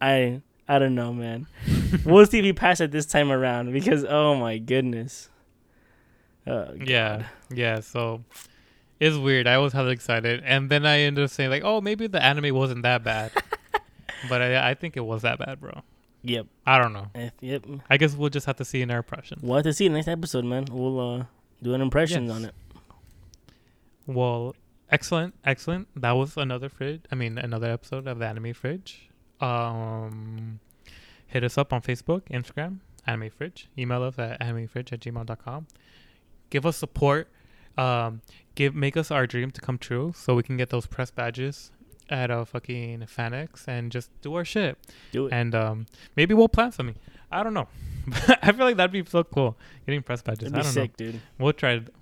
[0.01, 1.49] I I don't know, man.
[2.05, 5.30] we'll see if we pass it this time around because oh my goodness.
[6.47, 7.80] Oh, yeah, yeah.
[7.80, 8.24] So
[8.99, 9.47] it's weird.
[9.47, 12.55] I was hella excited, and then I ended up saying like, "Oh, maybe the anime
[12.55, 13.32] wasn't that bad,"
[14.28, 15.82] but I, I think it was that bad, bro.
[16.22, 16.47] Yep.
[16.66, 17.07] I don't know.
[17.14, 17.64] Eh, Yep.
[17.88, 19.38] I guess we'll just have to see in our impression.
[19.43, 20.66] We'll have to see the next episode, man.
[20.70, 21.24] We'll uh
[21.62, 22.34] do an impression Yes.
[22.36, 22.55] on it.
[24.07, 24.55] Well,
[24.91, 25.88] excellent, excellent.
[25.97, 27.03] That was another fridge.
[27.11, 29.09] I mean, another episode of the Anime Fridge.
[29.41, 30.61] Um,
[31.26, 33.68] hit us up on Facebook, Instagram, Anime Fridge.
[33.78, 35.66] Email us at animefridge at gmail.com.
[36.51, 37.28] Give us support.
[37.78, 38.20] Um,
[38.55, 41.70] give make us our dream to come true, so we can get those press badges
[42.11, 44.76] at a fucking FanX and just do our shit.
[45.12, 45.32] Do it.
[45.32, 45.86] And um,
[46.16, 46.96] maybe we'll plan something.
[47.30, 47.68] I don't know.
[48.42, 50.51] I feel like that'd be so cool getting press badges.
[50.51, 51.20] That'd I be don't sick, dude.
[51.38, 51.94] We'll try it.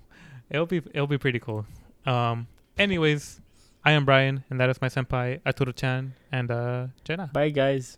[0.49, 1.65] It'll be it'll be pretty cool.
[2.05, 2.47] Um
[2.77, 3.39] anyways,
[3.85, 7.29] I am Brian and that is my senpai Arturo Chan and uh Jenna.
[7.31, 7.97] Bye guys.